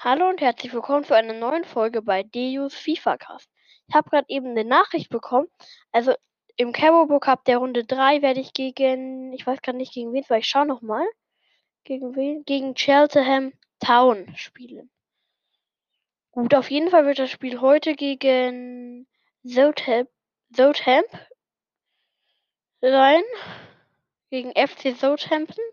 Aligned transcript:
Hallo 0.00 0.28
und 0.28 0.40
herzlich 0.40 0.72
willkommen 0.72 1.02
zu 1.02 1.12
einer 1.16 1.32
neuen 1.32 1.64
Folge 1.64 2.02
bei 2.02 2.22
Deus 2.22 2.72
FIFA 2.72 3.16
Cast. 3.16 3.50
Ich 3.88 3.96
habe 3.96 4.08
gerade 4.08 4.26
eben 4.28 4.50
eine 4.50 4.64
Nachricht 4.64 5.10
bekommen. 5.10 5.48
Also 5.90 6.14
im 6.54 6.70
Cabo 6.70 7.18
Cup 7.18 7.44
der 7.46 7.58
Runde 7.58 7.84
3 7.84 8.22
werde 8.22 8.38
ich 8.38 8.52
gegen, 8.52 9.32
ich 9.32 9.44
weiß 9.44 9.60
gerade 9.60 9.76
nicht 9.76 9.92
gegen 9.92 10.12
wen, 10.12 10.24
weil 10.28 10.38
ich 10.38 10.46
schaue 10.46 10.66
nochmal. 10.66 11.04
Gegen 11.82 12.14
wen? 12.14 12.44
Gegen 12.44 12.76
Cheltenham 12.76 13.52
Town 13.80 14.32
spielen. 14.36 14.88
Gut, 16.30 16.54
auf 16.54 16.70
jeden 16.70 16.90
Fall 16.90 17.04
wird 17.04 17.18
das 17.18 17.32
Spiel 17.32 17.60
heute 17.60 17.96
gegen 17.96 19.08
Southampton 19.42 20.06
sein. 22.80 23.22
Gegen 24.30 24.52
FC 24.52 24.96
Southampton. 24.96 25.64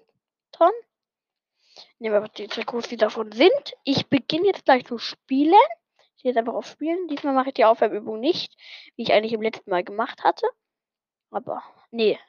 Nehmen 2.00 2.22
wir 2.22 2.30
die 2.30 2.48
Trikots, 2.48 2.90
die 2.90 2.98
davon 2.98 3.32
sind. 3.32 3.74
Ich 3.84 4.08
beginne 4.08 4.48
jetzt 4.48 4.66
gleich 4.66 4.86
zu 4.86 4.98
spielen. 4.98 5.54
Ich 6.18 6.24
gehe 6.24 6.32
jetzt 6.32 6.38
einfach 6.38 6.54
auf 6.54 6.68
Spielen. 6.68 7.08
Diesmal 7.08 7.34
mache 7.34 7.50
ich 7.50 7.54
die 7.54 7.66
Aufwärmübung 7.66 8.20
nicht, 8.20 8.56
wie 8.96 9.04
ich 9.04 9.14
eigentlich 9.14 9.34
im 9.34 9.42
letzten 9.42 9.70
Mal 9.70 9.84
gemacht 9.84 10.24
hatte. 10.24 10.46
Aber, 11.32 11.64
nee. 11.92 12.20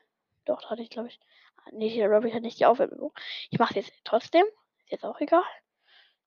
Doch, 0.45 0.63
da 0.63 0.71
hatte 0.71 0.83
ich, 0.83 0.91
glaube 0.91 1.09
ich. 1.09 1.19
Nee, 1.73 1.89
hier 1.89 2.09
glaube 2.09 2.29
ich 2.29 2.35
hatte 2.35 2.45
nicht 2.45 2.61
die 2.61 2.67
Aufwärmübung. 2.67 3.13
Ich 3.51 3.59
mache 3.59 3.75
sie 3.75 3.81
jetzt 3.81 3.93
trotzdem. 4.05 4.45
Ist 4.85 4.93
jetzt 4.93 5.05
auch 5.05 5.21
egal. 5.21 5.43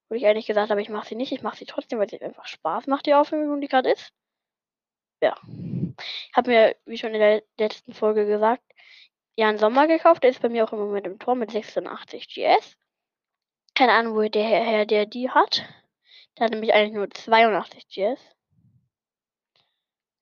Wo 0.10 0.16
ich 0.16 0.26
eigentlich 0.26 0.48
gesagt 0.48 0.70
habe, 0.70 0.82
ich 0.82 0.90
mache 0.90 1.08
sie 1.08 1.16
nicht. 1.16 1.32
Ich 1.32 1.42
mache 1.42 1.58
sie 1.58 1.66
trotzdem, 1.66 2.00
weil 2.00 2.10
sie 2.10 2.22
einfach 2.22 2.46
Spaß 2.46 2.88
macht, 2.88 3.06
die 3.06 3.14
Aufwärmübung, 3.14 3.62
die 3.62 3.68
gerade 3.68 3.92
ist. 3.92 4.12
Ja. 5.22 5.36
Ich 5.98 6.36
habe 6.36 6.50
mir, 6.52 6.76
wie 6.86 6.98
schon 6.98 7.14
in 7.14 7.20
der 7.20 7.44
letzten 7.58 7.94
Folge 7.94 8.26
gesagt, 8.26 8.64
Jan 9.36 9.58
Sommer 9.58 9.88
gekauft. 9.88 10.24
Der 10.24 10.32
ist 10.32 10.42
bei 10.42 10.50
mir 10.50 10.66
auch 10.66 10.74
im 10.74 10.80
Moment 10.80 11.08
im 11.08 11.20
Tor 11.20 11.36
mit 11.36 11.52
86 11.52 12.28
GS. 12.28 12.78
Keine 13.80 13.94
Ahnung, 13.94 14.16
wo 14.16 14.28
der 14.28 14.44
Herr, 14.44 14.86
der 14.86 15.06
die 15.06 15.30
hat. 15.30 15.64
Der 16.38 16.44
hat 16.44 16.52
nämlich 16.52 16.74
eigentlich 16.74 16.96
nur 16.96 17.10
82 17.10 17.88
GS. 17.88 18.20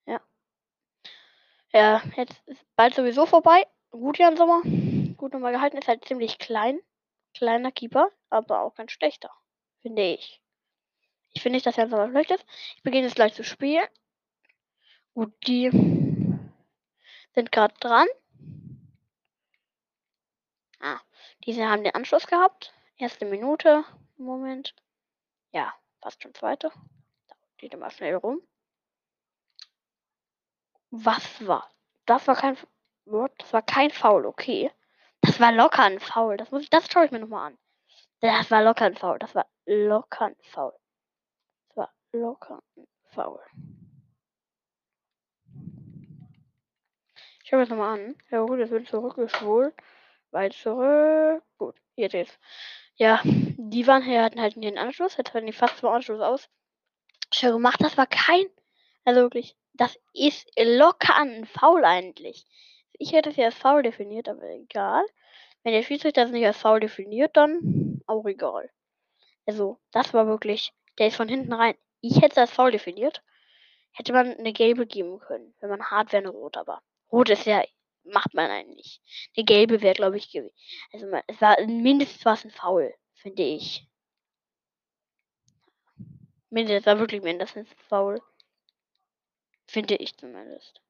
Ja. 0.06 0.22
Ja, 1.74 2.04
jetzt 2.16 2.40
ist 2.46 2.64
bald 2.76 2.94
sowieso 2.94 3.26
vorbei. 3.26 3.66
Gut, 3.90 4.20
Jan 4.20 4.38
Sommer. 4.38 4.62
Gut 5.18 5.34
nochmal 5.34 5.54
gehalten. 5.54 5.80
Ist 5.80 5.88
halt 5.88 6.06
ziemlich 6.06 6.38
klein. 6.38 6.80
Kleiner 7.34 7.72
Keeper, 7.72 8.12
aber 8.30 8.62
auch 8.62 8.76
ganz 8.76 8.92
schlechter. 8.92 9.32
Finde 9.82 10.04
ich. 10.04 10.40
Ich 11.32 11.42
finde 11.42 11.56
nicht, 11.56 11.66
dass 11.66 11.78
Jan 11.78 11.90
Sommer 11.90 12.12
schlecht 12.12 12.30
ist. 12.30 12.46
Ich 12.76 12.84
beginne 12.84 13.08
jetzt 13.08 13.16
gleich 13.16 13.34
zu 13.34 13.44
spielen. 13.44 13.88
Gut, 15.16 15.34
die 15.48 15.72
sind 17.34 17.52
gerade 17.52 17.74
dran. 17.80 18.08
Ah, 20.80 21.00
diese 21.48 21.68
haben 21.68 21.84
den 21.84 21.96
Anschluss 21.96 22.28
gehabt. 22.28 22.77
Erste 23.00 23.26
Minute 23.26 23.86
Moment. 24.18 24.74
Ja, 25.52 25.72
fast 26.02 26.24
schon 26.24 26.34
zweite. 26.34 26.72
Da 27.28 27.36
geht 27.58 27.74
immer 27.76 27.92
schnell 27.92 28.16
rum. 28.16 28.42
Was 30.90 31.46
war? 31.46 31.70
Das 32.08 32.28
war 32.28 32.36
kein. 32.36 32.58
Das 33.38 33.54
war 33.54 33.62
kein 33.62 33.92
Foul, 33.92 34.26
okay. 34.26 34.72
Das 35.22 35.40
war 35.40 35.52
locker 35.52 35.84
ein 35.84 36.00
Foul. 36.00 36.38
Das 36.38 36.52
muss 36.52 36.64
ich, 36.64 36.70
das 36.72 36.92
schaue 36.92 37.06
ich 37.06 37.12
mir 37.12 37.20
nochmal 37.20 37.52
an. 37.52 37.58
Das 38.20 38.50
war 38.50 38.64
locker 38.64 38.86
ein 38.86 38.96
Foul. 38.96 39.20
Das 39.20 39.36
war 39.36 39.46
locker 39.66 40.26
ein 40.26 40.36
Foul. 40.42 40.74
Das 41.68 41.78
war 41.78 41.94
locker 42.14 42.64
ein 42.76 42.88
Foul. 43.14 43.40
Ich 47.44 47.50
schaue 47.50 47.60
mir 47.60 47.68
nochmal 47.68 48.00
an. 48.00 48.16
Ja 48.32 48.42
gut, 48.42 48.60
es 48.60 48.72
wird 48.72 48.88
zurückgeschwult. 48.88 49.76
Weit 50.32 50.54
zurück. 50.54 51.44
Gut, 51.58 51.76
jetzt 51.96 52.14
jetzt. 52.14 52.40
Ja, 53.00 53.22
die 53.24 53.86
waren 53.86 54.04
hier, 54.04 54.24
hatten 54.24 54.42
halt 54.42 54.56
den 54.56 54.78
Anschluss, 54.78 55.18
jetzt 55.18 55.34
hatten 55.34 55.46
die 55.46 55.54
fast 55.54 55.78
zum 55.78 55.90
Anschluss 55.90 56.20
aus. 56.20 56.50
Schon 57.32 57.52
gemacht, 57.52 57.80
das 57.80 57.96
war 57.96 58.08
kein. 58.08 58.48
Also 59.06 59.22
wirklich, 59.22 59.56
das 59.74 60.00
ist 60.14 60.50
locker 60.60 61.16
ein 61.16 61.46
Foul 61.46 61.86
eigentlich. 61.86 62.46
Ich 62.94 63.14
hätte 63.14 63.30
es 63.30 63.36
ja 63.36 63.46
als 63.46 63.56
Foul 63.56 63.84
definiert, 63.84 64.28
aber 64.28 64.50
egal. 64.50 65.06
Wenn 65.64 65.74
der 65.74 65.84
Schiedsrichter 65.84 66.24
das 66.24 66.32
nicht 66.32 66.46
als 66.46 66.58
Foul 66.58 66.80
definiert, 66.80 67.38
dann 67.38 68.02
auch 68.08 68.26
egal. 68.26 68.70
Also, 69.46 69.78
das 69.92 70.14
war 70.14 70.26
wirklich, 70.28 70.74
der 70.98 71.08
ist 71.08 71.18
von 71.18 71.30
hinten 71.30 71.54
rein. 71.54 71.76
Ich 72.02 72.18
hätte 72.18 72.32
es 72.32 72.38
als 72.38 72.52
Foul 72.52 72.72
definiert. 72.72 73.22
Hätte 73.92 74.14
man 74.14 74.34
eine 74.34 74.54
gelbe 74.54 74.88
geben 74.88 75.20
können, 75.20 75.54
wenn 75.60 75.70
man 75.70 75.84
hart 75.84 76.14
wäre, 76.14 76.24
eine 76.24 76.32
rot, 76.32 76.58
aber 76.58 76.82
rot 77.12 77.30
ist 77.30 77.46
ja 77.46 77.64
macht 78.12 78.34
man 78.34 78.50
eigentlich. 78.50 79.02
Der 79.36 79.44
gelbe 79.44 79.82
wäre, 79.82 79.94
glaube 79.94 80.18
ich, 80.18 80.32
gewesen. 80.32 80.54
Also 80.92 81.08
man, 81.08 81.22
es 81.28 81.42
war 81.42 81.60
mindestens 81.66 82.26
was 82.26 82.46
ein 82.46 82.52
Foul, 82.52 82.94
finde 83.14 83.44
ich. 83.44 83.88
Mindestens 86.50 86.86
war 86.86 87.00
wirklich 87.00 87.22
mindestens 87.22 87.70
faul. 87.90 88.22
Finde 89.68 89.96
ich 89.96 90.16
zumindest. 90.18 90.82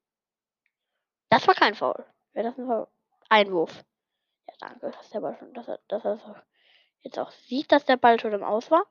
Das 1.30 1.46
war 1.48 1.54
kein 1.54 1.74
Foul. 1.74 2.06
Wäre 2.32 2.48
das 2.48 2.58
ein 2.58 2.66
Foul? 2.66 2.86
Einwurf. 3.28 3.84
Ja, 4.46 4.54
danke, 4.60 4.90
dass 4.92 5.10
der 5.10 5.20
Ball 5.20 5.36
schon, 5.38 5.52
dass 5.54 5.68
er, 5.68 5.80
dass 5.88 6.04
er 6.04 6.44
jetzt 7.00 7.18
auch 7.18 7.30
sieht, 7.30 7.72
dass 7.72 7.84
der 7.84 7.96
Ball 7.96 8.20
schon 8.20 8.32
im 8.32 8.44
Aus 8.44 8.70
war. 8.70 8.86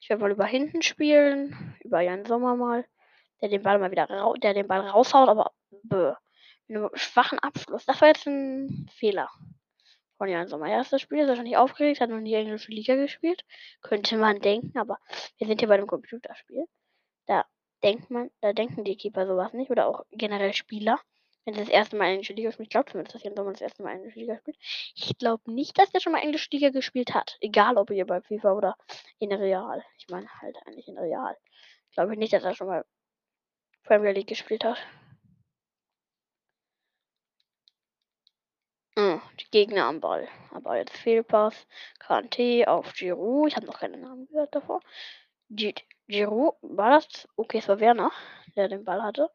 Ich 0.00 0.10
werde 0.10 0.22
mal 0.22 0.30
über 0.30 0.44
hinten 0.44 0.82
spielen. 0.82 1.76
Über 1.80 2.00
Jan 2.00 2.26
Sommer 2.26 2.54
mal. 2.56 2.86
Der 3.40 3.48
den 3.48 3.62
Ball 3.62 3.78
mal 3.78 3.90
wieder 3.90 4.06
der 4.38 4.54
den 4.54 4.68
Ball 4.68 4.80
raushaut, 4.88 5.28
aber 5.28 5.52
bäh 5.82 6.14
einem 6.68 6.90
schwachen 6.94 7.38
Abschluss. 7.38 7.84
Das 7.86 8.00
war 8.00 8.08
jetzt 8.08 8.26
ein 8.26 8.88
Fehler 8.94 9.30
von 10.16 10.28
Jan 10.28 10.48
Sommer. 10.48 10.68
Erstes 10.68 11.02
Spiel 11.02 11.20
ist 11.20 11.28
wahrscheinlich 11.28 11.56
aufgeregt, 11.56 12.00
hat 12.00 12.10
noch 12.10 12.20
nie 12.20 12.34
englische 12.34 12.70
Liga 12.70 12.96
gespielt. 12.96 13.44
Könnte 13.82 14.16
man 14.16 14.40
denken, 14.40 14.78
aber 14.78 14.98
wir 15.38 15.46
sind 15.46 15.60
hier 15.60 15.68
bei 15.68 15.74
einem 15.74 15.86
Computerspiel. 15.86 16.66
Da 17.26 17.44
denkt 17.82 18.10
man, 18.10 18.30
da 18.40 18.52
denken 18.52 18.84
die 18.84 18.96
Keeper 18.96 19.26
sowas 19.26 19.52
nicht. 19.52 19.70
Oder 19.70 19.86
auch 19.86 20.04
generell 20.10 20.54
Spieler. 20.54 20.98
Wenn 21.44 21.54
sie 21.54 21.60
das 21.60 21.68
erste 21.68 21.96
Mal 21.96 22.06
englische 22.06 22.32
Liga 22.32 22.50
spielt, 22.50 22.66
ich 22.66 22.70
glaube 22.70 22.90
zumindest, 22.90 23.14
dass 23.14 23.22
Jan 23.22 23.36
Sommer 23.36 23.52
das 23.52 23.60
erste 23.60 23.82
Mal 23.84 23.92
englische 23.92 24.18
Liga 24.18 24.36
spielt. 24.36 24.56
Ich 24.96 25.16
glaube 25.16 25.48
nicht, 25.52 25.78
dass 25.78 25.90
der 25.92 26.00
schon 26.00 26.12
mal 26.12 26.22
englische 26.22 26.48
Liga 26.50 26.70
gespielt 26.70 27.14
hat. 27.14 27.36
Egal 27.40 27.76
ob 27.76 27.90
hier 27.90 28.04
bei 28.04 28.20
FIFA 28.20 28.52
oder 28.52 28.76
in 29.20 29.32
Real. 29.32 29.84
Ich 29.98 30.08
meine 30.08 30.28
halt 30.40 30.56
eigentlich 30.66 30.88
in 30.88 30.98
Real. 30.98 31.36
Glaube 31.92 32.14
ich 32.14 32.18
nicht, 32.18 32.32
dass 32.32 32.42
er 32.42 32.54
schon 32.54 32.66
mal 32.66 32.84
Premier 33.84 34.10
League 34.10 34.26
gespielt 34.26 34.64
hat. 34.64 34.78
Oh, 38.98 39.20
die 39.38 39.50
Gegner 39.50 39.84
am 39.84 40.00
Ball. 40.00 40.26
Aber 40.52 40.76
jetzt 40.76 40.96
Fehlpass. 40.96 41.66
Kante 41.98 42.64
auf 42.66 42.94
Giroud. 42.94 43.48
Ich 43.48 43.56
habe 43.56 43.66
noch 43.66 43.78
keinen 43.80 44.00
Namen 44.00 44.26
gehört 44.28 44.54
davor. 44.54 44.80
Giroud, 45.50 46.54
war 46.62 46.90
das? 46.92 47.28
Okay, 47.36 47.58
es 47.58 47.68
war 47.68 47.78
Werner, 47.78 48.10
der 48.56 48.68
den 48.68 48.84
Ball 48.84 49.02
hatte. 49.02 49.30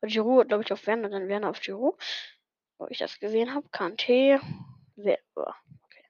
Aber 0.00 0.06
Giroud, 0.06 0.48
glaube 0.48 0.64
ich, 0.64 0.72
auf 0.72 0.86
Werner, 0.86 1.10
dann 1.10 1.28
Werner 1.28 1.50
auf 1.50 1.60
Giroud. 1.60 2.00
Wo 2.78 2.86
ich 2.88 2.98
das 2.98 3.20
gesehen 3.20 3.54
habe. 3.54 3.68
Kante. 3.70 4.40
Wer, 4.96 5.18
okay. 5.34 6.04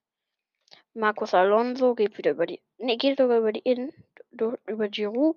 Marcos 0.94 1.34
Alonso 1.34 1.97
geht 1.97 2.16
wieder 2.16 2.31
über 2.31 2.47
die. 2.47 2.62
Ne, 2.78 2.97
geht 2.97 3.19
sogar 3.19 3.38
über 3.38 3.53
die 3.53 3.61
Innen. 3.61 3.93
Über 4.66 4.88
Giroud. 4.88 5.37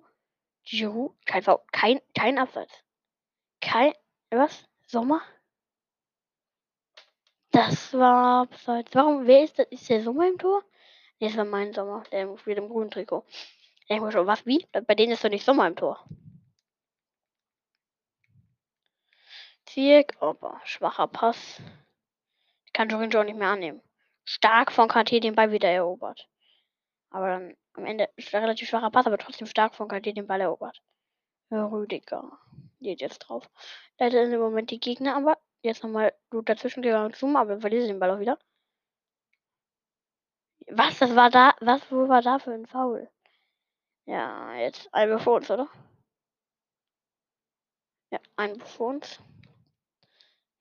Giroud. 0.62 1.16
Kein, 1.26 1.44
kein, 1.72 2.00
kein 2.14 2.38
Abseits. 2.38 2.84
Kein. 3.60 3.94
Was? 4.30 4.64
Sommer? 4.86 5.22
Das 7.58 7.92
war 7.92 8.42
abseits. 8.42 8.94
Warum, 8.94 9.26
wer 9.26 9.42
ist 9.42 9.58
das? 9.58 9.66
Ist 9.70 9.90
der 9.90 10.00
Sommer 10.00 10.28
im 10.28 10.38
Tor? 10.38 10.62
Ne, 11.18 11.26
das 11.26 11.36
war 11.36 11.44
mein 11.44 11.72
Sommer, 11.72 12.04
der 12.12 12.28
mit 12.28 12.56
dem 12.56 12.68
grünen 12.68 12.88
Trikot. 12.88 13.24
Ich 13.80 13.86
denke 13.88 14.12
schon, 14.12 14.28
was, 14.28 14.46
wie? 14.46 14.64
Bei 14.86 14.94
denen 14.94 15.10
ist 15.10 15.24
doch 15.24 15.28
nicht 15.28 15.44
Sommer 15.44 15.66
im 15.66 15.74
Tor. 15.74 15.98
Zirk, 19.66 20.16
aber 20.22 20.60
schwacher 20.62 21.08
Pass. 21.08 21.60
Ich 22.64 22.72
kann 22.72 22.90
Jorin 22.90 23.10
Joe 23.10 23.24
nicht 23.24 23.36
mehr 23.36 23.48
annehmen. 23.48 23.82
Stark 24.24 24.70
von 24.70 24.86
KT 24.86 25.24
den 25.24 25.34
Ball 25.34 25.50
wieder 25.50 25.68
erobert. 25.68 26.28
Aber 27.10 27.26
dann 27.26 27.56
am 27.72 27.86
Ende 27.86 28.08
relativ 28.32 28.68
schwacher 28.68 28.92
Pass, 28.92 29.08
aber 29.08 29.18
trotzdem 29.18 29.48
stark 29.48 29.74
von 29.74 29.88
KT 29.88 30.16
den 30.16 30.28
Ball 30.28 30.42
erobert. 30.42 30.80
Rüdiger 31.50 32.38
geht 32.80 33.00
jetzt 33.00 33.18
drauf. 33.18 33.50
Leider 33.98 34.22
in 34.22 34.30
dem 34.30 34.38
Moment 34.38 34.70
die 34.70 34.78
Gegner, 34.78 35.16
aber 35.16 35.38
Jetzt 35.62 35.82
nochmal 35.82 36.12
gut 36.30 36.48
dazwischen 36.48 36.82
gegangen 36.82 37.14
zum, 37.14 37.36
aber 37.36 37.60
verliere 37.60 37.86
den 37.86 37.98
Ball 37.98 38.10
auch 38.10 38.20
wieder. 38.20 38.38
Was? 40.70 40.98
Das 40.98 41.14
war 41.16 41.30
da. 41.30 41.54
Was? 41.60 41.90
Wo 41.90 42.08
war 42.08 42.22
da 42.22 42.38
für 42.38 42.52
ein 42.52 42.66
Foul? 42.66 43.08
Ja, 44.06 44.54
jetzt 44.56 44.88
ein 44.92 45.18
vor 45.18 45.36
uns, 45.36 45.50
oder? 45.50 45.68
Ja, 48.10 48.18
ein 48.36 48.60
vor 48.60 48.88
uns. 48.88 49.20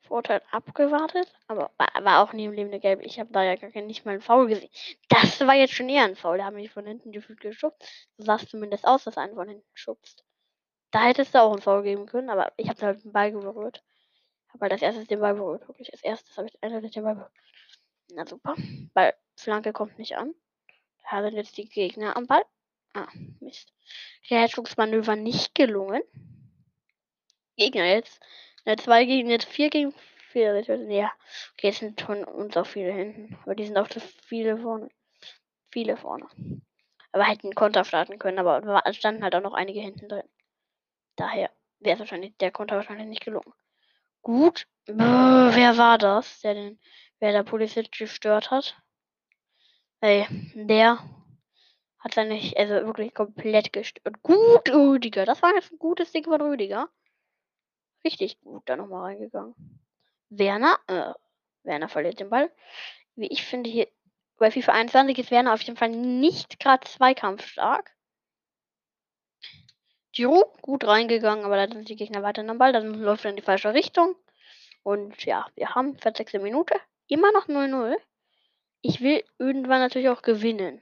Vorteil 0.01 0.41
abgewartet, 0.51 1.33
aber 1.47 1.71
war, 1.77 2.23
auch 2.23 2.31
nie 2.33 2.45
im 2.45 2.53
Leben 2.53 2.69
eine 2.69 2.79
gelbe. 2.79 3.03
Ich 3.03 3.19
habe 3.19 3.31
da 3.31 3.43
ja 3.43 3.55
gar 3.55 3.81
nicht 3.81 4.05
mal 4.05 4.13
einen 4.13 4.21
Foul 4.21 4.47
gesehen. 4.47 4.69
Das 5.09 5.39
war 5.41 5.55
jetzt 5.55 5.73
schon 5.73 5.89
eher 5.89 6.05
ein 6.05 6.15
Foul. 6.15 6.37
Da 6.37 6.45
haben 6.45 6.55
mich 6.55 6.71
von 6.71 6.85
hinten 6.85 7.11
gefühlt 7.11 7.41
geschubst. 7.41 8.07
So 8.17 8.25
sah 8.25 8.35
es 8.35 8.47
zumindest 8.47 8.87
aus, 8.87 9.03
dass 9.03 9.17
einen 9.17 9.35
von 9.35 9.49
hinten 9.49 9.67
schubst. 9.73 10.23
Da 10.91 11.05
hättest 11.05 11.35
du 11.35 11.41
auch 11.41 11.51
einen 11.51 11.61
Foul 11.61 11.83
geben 11.83 12.05
können, 12.05 12.29
aber 12.29 12.53
ich 12.57 12.69
habe 12.69 12.81
halt 12.81 13.03
den 13.03 13.11
Ball 13.11 13.31
gerührt. 13.31 13.83
Weil 14.59 14.69
das 14.69 14.81
erste 14.81 15.05
den 15.05 15.19
Ball 15.19 15.35
berührt. 15.35 15.67
Wirklich, 15.67 15.91
als 15.93 16.03
erstes 16.03 16.37
habe 16.37 16.47
ich 16.47 16.63
eindeutig 16.63 16.91
den 16.91 17.03
Ball. 17.03 17.29
Na 18.13 18.25
super. 18.25 18.55
Weil 18.93 19.13
Flanke 19.35 19.73
kommt 19.73 19.99
nicht 19.99 20.17
an. 20.17 20.33
Da 21.09 21.21
sind 21.21 21.35
jetzt 21.35 21.57
die 21.57 21.69
Gegner 21.69 22.17
am 22.17 22.27
Ball. 22.27 22.43
Ah, 22.93 23.07
Mist. 23.39 23.73
Rettungsmanöver 24.29 25.15
nicht 25.15 25.55
gelungen. 25.55 26.01
Gegner 27.55 27.85
jetzt. 27.85 28.19
Ne, 28.65 28.75
zwei 28.75 29.05
gegen 29.05 29.29
jetzt 29.29 29.47
vier 29.47 29.69
gegen 29.69 29.93
vier. 30.31 30.59
Ja. 30.89 31.11
Okay, 31.53 31.67
jetzt 31.67 31.79
sind 31.79 32.01
von 32.01 32.23
uns 32.23 32.57
auch 32.57 32.65
viele 32.65 32.91
hinten. 32.91 33.37
Aber 33.43 33.55
die 33.55 33.65
sind 33.65 33.77
auch 33.77 33.87
zu 33.87 33.99
viele 33.99 34.57
vorne. 34.57 34.89
Viele 35.69 35.97
vorne. 35.97 36.27
Aber 37.11 37.23
hätten 37.23 37.55
Konter 37.55 37.83
starten 37.83 38.19
können, 38.19 38.39
aber 38.39 38.83
standen 38.93 39.23
halt 39.23 39.35
auch 39.35 39.41
noch 39.41 39.53
einige 39.53 39.79
hinten 39.79 40.09
drin. 40.09 40.27
Daher 41.15 41.49
wäre 41.79 41.95
es 41.95 41.99
wahrscheinlich, 41.99 42.37
der 42.37 42.51
Konter 42.51 42.75
wahrscheinlich 42.75 43.07
nicht 43.07 43.25
gelungen. 43.25 43.53
Gut. 44.27 44.67
Bäh, 44.87 44.93
wer 44.97 45.77
war 45.77 45.97
das, 45.97 46.41
der 46.41 46.53
den, 46.53 46.79
wer 47.19 47.31
der 47.31 47.43
Polizist 47.43 47.93
gestört 47.93 48.51
hat? 48.51 48.75
Ey, 50.01 50.27
der 50.53 50.99
hat 51.99 52.13
seine, 52.13 52.33
also 52.57 52.73
wirklich 52.87 53.13
komplett 53.13 53.71
gestört. 53.71 54.21
Gut, 54.23 54.69
Rüdiger. 54.69 55.23
Das 55.23 55.41
war 55.41 55.55
jetzt 55.55 55.71
ein 55.71 55.79
gutes 55.79 56.11
Ding 56.11 56.25
von 56.25 56.41
Rüdiger. 56.41 56.89
Richtig 58.03 58.41
gut 58.41 58.63
da 58.65 58.75
nochmal 58.75 59.13
reingegangen. 59.13 59.55
Werner, 60.27 60.77
äh, 60.87 61.13
Werner 61.63 61.87
verliert 61.87 62.19
den 62.19 62.29
Ball. 62.29 62.51
Wie 63.15 63.27
ich 63.27 63.45
finde 63.45 63.69
hier, 63.69 63.87
bei 64.35 64.51
FIFA 64.51 64.73
21 64.73 65.19
ist 65.19 65.31
Werner 65.31 65.53
auf 65.53 65.61
jeden 65.61 65.77
Fall 65.77 65.91
nicht 65.91 66.59
gerade 66.59 66.85
zweikampfstark. 66.85 67.95
Giroud 70.17 70.63
gut 70.63 70.83
reingegangen, 70.83 71.45
aber 71.45 71.57
da 71.57 71.71
sind 71.71 71.89
die 71.89 71.95
Gegner 71.95 72.23
weiter 72.23 72.41
am 72.41 72.57
Ball. 72.57 72.73
Dann 72.73 72.91
läuft 72.95 73.23
er 73.23 73.29
in 73.29 73.35
die 73.35 73.43
falsche 73.43 73.75
Richtung. 73.75 74.15
Und 74.81 75.23
ja, 75.25 75.45
wir 75.53 75.75
haben 75.75 75.95
40. 75.95 76.41
Minute. 76.41 76.73
Immer 77.07 77.31
noch 77.33 77.47
0-0. 77.47 77.95
Ich 78.81 78.99
will 79.01 79.23
irgendwann 79.37 79.79
natürlich 79.79 80.09
auch 80.09 80.23
gewinnen. 80.23 80.81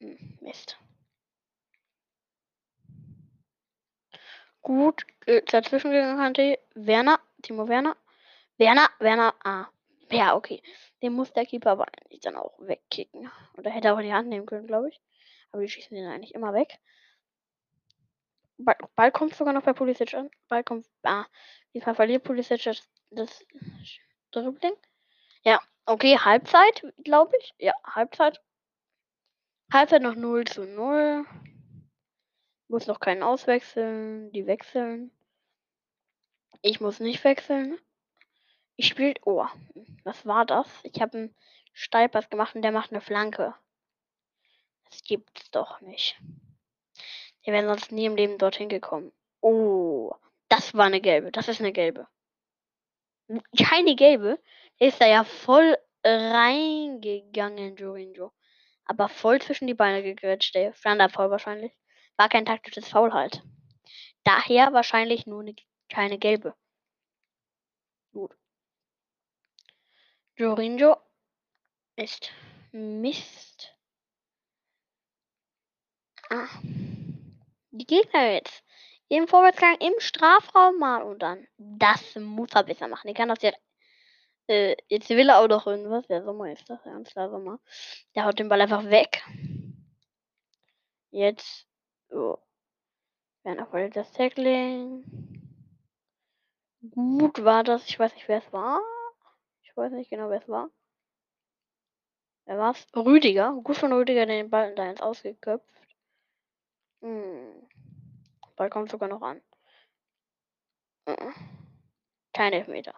Hm, 0.00 0.18
Mist. 0.40 0.78
Gut, 4.60 5.06
äh, 5.26 5.42
dazwischen 5.42 5.92
gegangen 5.92 6.20
hatte 6.20 6.58
Werner, 6.74 7.20
Timo 7.42 7.68
Werner. 7.68 7.96
Werner, 8.58 8.90
Werner, 8.98 9.34
ah. 9.44 9.68
Ja, 10.10 10.34
okay. 10.34 10.60
Den 11.02 11.12
muss 11.12 11.32
der 11.32 11.46
Keeper 11.46 11.70
aber 11.70 11.86
eigentlich 11.86 12.20
dann 12.20 12.34
auch 12.34 12.58
wegkicken. 12.58 13.30
Oder 13.56 13.70
hätte 13.70 13.88
er 13.88 13.94
auch 13.94 13.98
in 13.98 14.06
die 14.06 14.12
Hand 14.12 14.28
nehmen 14.28 14.46
können, 14.46 14.66
glaube 14.66 14.88
ich. 14.88 15.00
Aber 15.52 15.62
die 15.62 15.68
schießen 15.68 15.96
den 15.96 16.06
eigentlich 16.06 16.34
immer 16.34 16.54
weg. 16.54 16.78
Ball, 18.58 18.76
Ball 18.94 19.12
kommt 19.12 19.34
sogar 19.34 19.52
noch 19.52 19.62
bei 19.62 19.72
Pulisic 19.72 20.14
an. 20.14 20.30
Ball 20.48 20.62
kommt. 20.62 20.86
Ah, 21.02 21.26
wie 21.72 21.80
verliert 21.80 22.24
Pulisic 22.24 22.62
das, 22.64 22.88
das 23.10 23.46
Dribbling? 24.30 24.74
Ja, 25.42 25.60
okay, 25.86 26.18
Halbzeit, 26.18 26.86
glaube 27.02 27.36
ich. 27.40 27.54
Ja, 27.58 27.72
Halbzeit. 27.84 28.40
Halbzeit 29.72 30.02
noch 30.02 30.14
0 30.14 30.44
zu 30.44 30.64
0. 30.64 31.24
Muss 32.68 32.86
noch 32.86 33.00
keinen 33.00 33.22
auswechseln. 33.22 34.30
Die 34.32 34.46
wechseln. 34.46 35.10
Ich 36.62 36.80
muss 36.80 37.00
nicht 37.00 37.24
wechseln. 37.24 37.78
Ich 38.76 38.88
spiele. 38.88 39.14
Oh, 39.24 39.46
was 40.04 40.26
war 40.26 40.44
das? 40.44 40.68
Ich 40.82 41.00
habe 41.00 41.16
einen 41.16 41.36
Steilpass 41.72 42.28
gemacht 42.28 42.54
und 42.54 42.62
der 42.62 42.72
macht 42.72 42.90
eine 42.90 43.00
Flanke. 43.00 43.54
Das 44.90 45.02
gibt's 45.02 45.50
doch 45.50 45.80
nicht. 45.80 46.20
Wir 47.42 47.52
wären 47.52 47.66
sonst 47.66 47.92
nie 47.92 48.06
im 48.06 48.16
Leben 48.16 48.38
dorthin 48.38 48.68
gekommen. 48.68 49.12
Oh, 49.40 50.12
das 50.48 50.74
war 50.74 50.86
eine 50.86 51.00
gelbe. 51.00 51.32
Das 51.32 51.48
ist 51.48 51.60
eine 51.60 51.72
gelbe. 51.72 52.06
Keine 53.56 53.94
gelbe. 53.94 54.42
Ist 54.78 55.00
da 55.00 55.06
ja 55.06 55.24
voll 55.24 55.78
reingegangen, 56.04 57.76
Jorinjo. 57.76 58.32
Aber 58.84 59.08
voll 59.08 59.40
zwischen 59.40 59.66
die 59.66 59.74
Beine 59.74 60.02
gegrätscht, 60.02 60.56
ey. 60.56 60.72
Standardfoul 60.74 61.30
wahrscheinlich. 61.30 61.72
War 62.16 62.28
kein 62.28 62.44
taktisches 62.44 62.88
Foul 62.88 63.12
halt. 63.12 63.42
Daher 64.24 64.72
wahrscheinlich 64.72 65.26
nur 65.26 65.40
eine, 65.40 65.54
keine 65.88 66.18
gelbe. 66.18 66.54
Gut. 68.12 68.36
Jorinjo 70.36 70.96
ist 71.96 72.32
Mist. 72.72 73.49
Ah. 76.30 76.48
Die 77.72 77.86
Gegner 77.86 78.32
jetzt. 78.32 78.62
Im 79.08 79.26
Vorwärtsgang 79.26 79.76
im 79.80 79.94
Strafraum 79.98 80.78
mal 80.78 81.02
und 81.02 81.18
dann. 81.20 81.48
Das 81.58 82.14
muss 82.14 82.50
er 82.54 82.62
besser 82.62 82.86
machen. 82.86 83.08
Ich 83.08 83.16
kann 83.16 83.28
das 83.28 83.42
jetzt. 83.42 83.60
Äh, 84.46 84.76
jetzt 84.88 85.10
will 85.10 85.28
er 85.28 85.40
auch 85.40 85.48
noch 85.48 85.66
irgendwas. 85.66 86.06
Der 86.06 86.22
Sommer 86.22 86.52
ist 86.52 86.70
das, 86.70 86.82
ganz 86.84 87.10
klar 87.10 87.30
Sommer. 87.30 87.58
Der 88.14 88.24
haut 88.24 88.38
den 88.38 88.48
Ball 88.48 88.60
einfach 88.60 88.84
weg. 88.84 89.24
Jetzt. 91.10 91.66
Oh. 92.10 92.38
Werner 93.42 93.66
verliert 93.66 93.96
das 93.96 94.12
Tackling. 94.12 95.04
Gut 96.90 97.44
war 97.44 97.64
das. 97.64 97.88
Ich 97.88 97.98
weiß 97.98 98.14
nicht, 98.14 98.28
wer 98.28 98.38
es 98.38 98.52
war. 98.52 98.80
Ich 99.62 99.76
weiß 99.76 99.92
nicht 99.92 100.10
genau, 100.10 100.30
wer 100.30 100.40
es 100.40 100.48
war. 100.48 100.70
Wer 102.44 102.58
war's? 102.58 102.86
Rüdiger. 102.94 103.52
Gut 103.64 103.76
von 103.76 103.92
Rüdiger 103.92 104.26
den 104.26 104.50
Ball 104.50 104.74
da 104.76 104.88
ins 104.88 105.00
Ausgeköpft. 105.00 105.79
Hm. 107.00 107.68
Ball 108.56 108.70
kommt 108.70 108.90
sogar 108.90 109.08
noch 109.08 109.22
an. 109.22 109.40
Hm. 111.06 111.34
Kein 112.32 112.52
Elfmeter. 112.52 112.94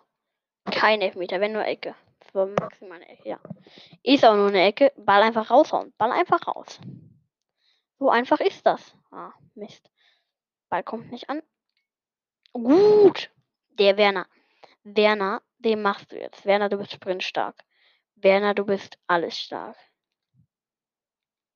Kein 0.71 1.01
Elfmeter, 1.01 1.41
wenn 1.41 1.53
nur 1.53 1.65
Ecke. 1.65 1.95
Das 2.21 2.49
maximal 2.61 2.97
eine 2.97 3.09
Ecke, 3.09 3.29
ja. 3.29 3.41
Ist 4.03 4.25
auch 4.25 4.35
nur 4.35 4.49
eine 4.49 4.65
Ecke. 4.65 4.93
Ball 4.97 5.23
einfach 5.23 5.51
raushauen. 5.51 5.93
Ball 5.99 6.13
einfach 6.13 6.47
raus. 6.47 6.81
So 7.99 8.11
einfach 8.11 8.41
ist 8.41 8.67
das. 8.67 8.95
Ah, 9.11 9.33
Mist. 9.55 9.91
Ball 10.69 10.83
kommt 10.83 11.11
nicht 11.11 11.29
an. 11.31 11.43
Gut. 12.53 13.31
Der 13.71 13.97
Werner. 13.97 14.27
Werner, 14.85 15.43
den 15.59 15.83
machst 15.83 16.13
du 16.13 16.19
jetzt. 16.19 16.45
Werner, 16.45 16.69
du 16.69 16.79
bist 16.79 16.93
sprintstark. 16.93 17.63
Werner, 18.17 18.55
du 18.55 18.65
bist 18.65 18.99
alles 19.07 19.39
stark. 19.39 19.77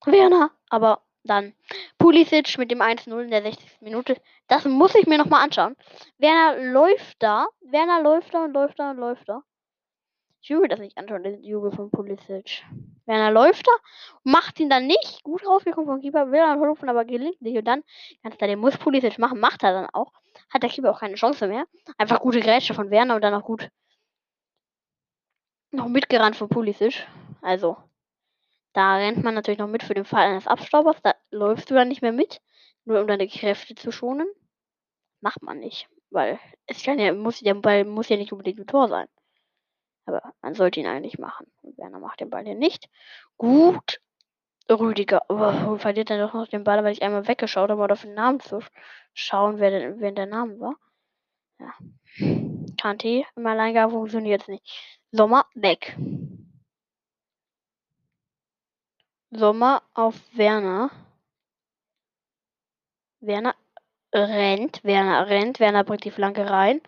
Werner, 0.05 0.51
aber 0.69 1.06
dann 1.27 1.53
Pulisic 1.97 2.57
mit 2.57 2.71
dem 2.71 2.81
1-0 2.81 3.19
in 3.19 3.31
der 3.31 3.43
60. 3.43 3.81
Minute. 3.81 4.17
Das 4.47 4.65
muss 4.65 4.95
ich 4.95 5.07
mir 5.07 5.17
nochmal 5.17 5.43
anschauen. 5.43 5.75
Werner 6.17 6.57
läuft 6.71 7.21
da. 7.21 7.47
Werner 7.61 8.01
läuft 8.01 8.33
da 8.33 8.45
und 8.45 8.53
läuft 8.53 8.79
da 8.79 8.91
und 8.91 8.97
läuft 8.97 9.27
da. 9.29 9.43
Ich 10.41 10.49
will 10.49 10.59
mir 10.59 10.69
das 10.69 10.79
nicht 10.79 10.97
anschauen, 10.97 11.23
den 11.23 11.43
Jubel 11.43 11.71
von 11.71 11.91
Pulisic. 11.91 12.63
Werner 13.05 13.31
läuft 13.31 13.67
da, 13.67 13.71
macht 14.23 14.59
ihn 14.59 14.69
dann 14.69 14.87
nicht. 14.87 15.21
Gut 15.23 15.45
rausgekommen 15.45 15.89
vom 15.89 15.99
Keeper, 15.99 16.31
will 16.31 16.39
dann 16.39 16.63
rufen, 16.63 16.87
aber 16.87 17.03
gelingt 17.03 17.41
nicht. 17.41 17.57
Und 17.57 17.65
dann, 17.65 17.83
ganz 18.23 18.37
klar, 18.37 18.47
den 18.47 18.59
muss 18.59 18.77
Pulisic 18.77 19.19
machen, 19.19 19.41
macht 19.41 19.63
er 19.63 19.73
dann 19.73 19.89
auch. 19.91 20.13
Hat 20.53 20.63
der 20.63 20.69
Keeper 20.69 20.91
auch 20.91 21.01
keine 21.01 21.15
Chance 21.15 21.47
mehr. 21.47 21.65
Einfach 21.97 22.21
gute 22.21 22.39
Grätsche 22.39 22.73
von 22.73 22.91
Werner 22.91 23.15
und 23.15 23.23
dann 23.23 23.33
auch 23.33 23.43
gut 23.43 23.69
noch 25.71 25.89
mitgerannt 25.89 26.37
von 26.37 26.47
Pulisic. 26.47 27.05
Also, 27.41 27.75
da 28.73 28.95
rennt 28.95 29.23
man 29.23 29.33
natürlich 29.33 29.59
noch 29.59 29.67
mit 29.67 29.83
für 29.83 29.95
den 29.95 30.05
Fall 30.05 30.27
eines 30.27 30.47
Abstaubers. 30.47 31.01
Da 31.01 31.15
läufst 31.31 31.69
du 31.69 31.75
dann 31.75 31.87
nicht 31.87 32.01
mehr 32.01 32.11
mit, 32.11 32.41
nur 32.85 33.01
um 33.01 33.07
deine 33.07 33.27
Kräfte 33.27 33.75
zu 33.75 33.91
schonen. 33.91 34.27
Macht 35.21 35.41
man 35.41 35.59
nicht, 35.59 35.89
weil 36.09 36.39
es 36.67 36.83
kann 36.83 36.99
ja, 36.99 37.13
muss, 37.13 37.39
der 37.39 37.55
Ball 37.55 37.85
muss 37.85 38.09
ja 38.09 38.17
nicht 38.17 38.31
unbedingt 38.31 38.59
ein 38.59 38.67
Tor 38.67 38.87
sein. 38.87 39.07
Aber 40.05 40.33
man 40.41 40.53
sollte 40.53 40.79
ihn 40.79 40.87
eigentlich 40.87 41.19
machen. 41.19 41.47
Und 41.61 41.77
Werner 41.77 41.99
macht 41.99 42.21
den 42.21 42.29
Ball 42.29 42.45
hier 42.45 42.55
nicht. 42.55 42.89
Gut. 43.37 43.99
Rüdiger. 44.69 45.21
Oh, 45.29 45.77
verliert 45.77 46.09
er 46.09 46.25
doch 46.25 46.33
noch 46.33 46.47
den 46.47 46.63
Ball, 46.63 46.83
weil 46.83 46.91
ich 46.93 47.01
einmal 47.01 47.27
weggeschaut 47.27 47.69
habe, 47.69 47.83
um 47.83 47.91
auf 47.91 48.01
den 48.01 48.13
Namen 48.13 48.39
zu 48.39 48.59
schauen, 49.13 49.59
wer, 49.59 49.71
denn, 49.71 49.99
wer 49.99 50.11
der 50.11 50.25
Name 50.25 50.59
war. 50.59 50.75
Ja. 51.59 51.73
Kante 52.79 53.23
im 53.35 53.47
Alleingang 53.47 53.91
funktioniert 53.91 54.41
es 54.41 54.47
nicht. 54.47 54.99
Sommer 55.11 55.45
weg. 55.55 55.97
Sommer 59.31 59.83
auf 59.93 60.15
Werner. 60.33 60.89
Werner 63.27 63.55
rennt, 64.13 64.83
Werner 64.83 65.27
rennt, 65.27 65.59
Werner 65.59 65.83
bringt 65.83 66.05
die 66.05 66.11
Flanke 66.11 66.49
rein. 66.49 66.81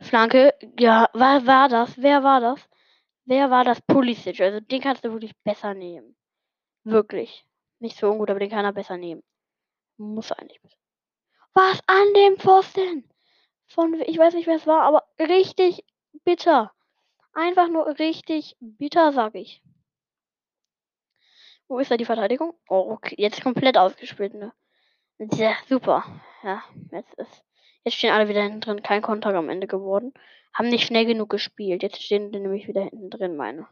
Flanke, 0.00 0.54
ja, 0.78 1.08
wer 1.12 1.46
war 1.46 1.68
das? 1.68 2.00
Wer 2.00 2.24
war 2.24 2.40
das? 2.40 2.68
Wer 3.24 3.50
war 3.50 3.64
das? 3.64 3.80
Pulisic. 3.82 4.40
Also 4.40 4.60
den 4.60 4.80
kannst 4.80 5.04
du 5.04 5.12
wirklich 5.12 5.36
besser 5.44 5.74
nehmen. 5.74 6.16
Wirklich. 6.84 7.46
Nicht 7.78 7.96
so 7.96 8.10
ungut, 8.10 8.30
aber 8.30 8.40
den 8.40 8.50
kann 8.50 8.64
er 8.64 8.72
besser 8.72 8.96
nehmen. 8.96 9.22
Muss 9.96 10.32
eigentlich. 10.32 10.76
Was 11.54 11.80
an 11.86 12.14
dem 12.14 12.36
Pfosten? 12.38 13.08
Von, 13.66 14.00
ich 14.06 14.18
weiß 14.18 14.34
nicht, 14.34 14.46
wer 14.46 14.56
es 14.56 14.66
war, 14.66 14.82
aber 14.82 15.04
richtig 15.18 15.84
bitter. 16.24 16.72
Einfach 17.32 17.68
nur 17.68 17.98
richtig 17.98 18.56
bitter, 18.60 19.12
sag 19.12 19.34
ich. 19.34 19.62
Wo 21.68 21.78
ist 21.78 21.90
da 21.90 21.96
die 21.96 22.04
Verteidigung? 22.04 22.54
Oh, 22.68 22.90
okay. 22.90 23.14
Jetzt 23.18 23.42
komplett 23.42 23.78
ausgespielt, 23.78 24.34
ne? 24.34 24.52
Ja, 25.30 25.54
super. 25.68 26.04
Ja, 26.42 26.62
jetzt 26.90 27.14
ist. 27.14 27.44
Jetzt 27.84 27.96
stehen 27.96 28.12
alle 28.12 28.28
wieder 28.28 28.42
hinten 28.42 28.60
drin. 28.60 28.82
Kein 28.82 29.02
Konter 29.02 29.34
am 29.34 29.48
Ende 29.48 29.66
geworden. 29.66 30.12
Haben 30.52 30.68
nicht 30.68 30.86
schnell 30.86 31.06
genug 31.06 31.30
gespielt. 31.30 31.82
Jetzt 31.82 32.02
stehen 32.02 32.32
die 32.32 32.40
nämlich 32.40 32.68
wieder 32.68 32.82
hinten 32.82 33.10
drin, 33.10 33.36
meine. 33.36 33.68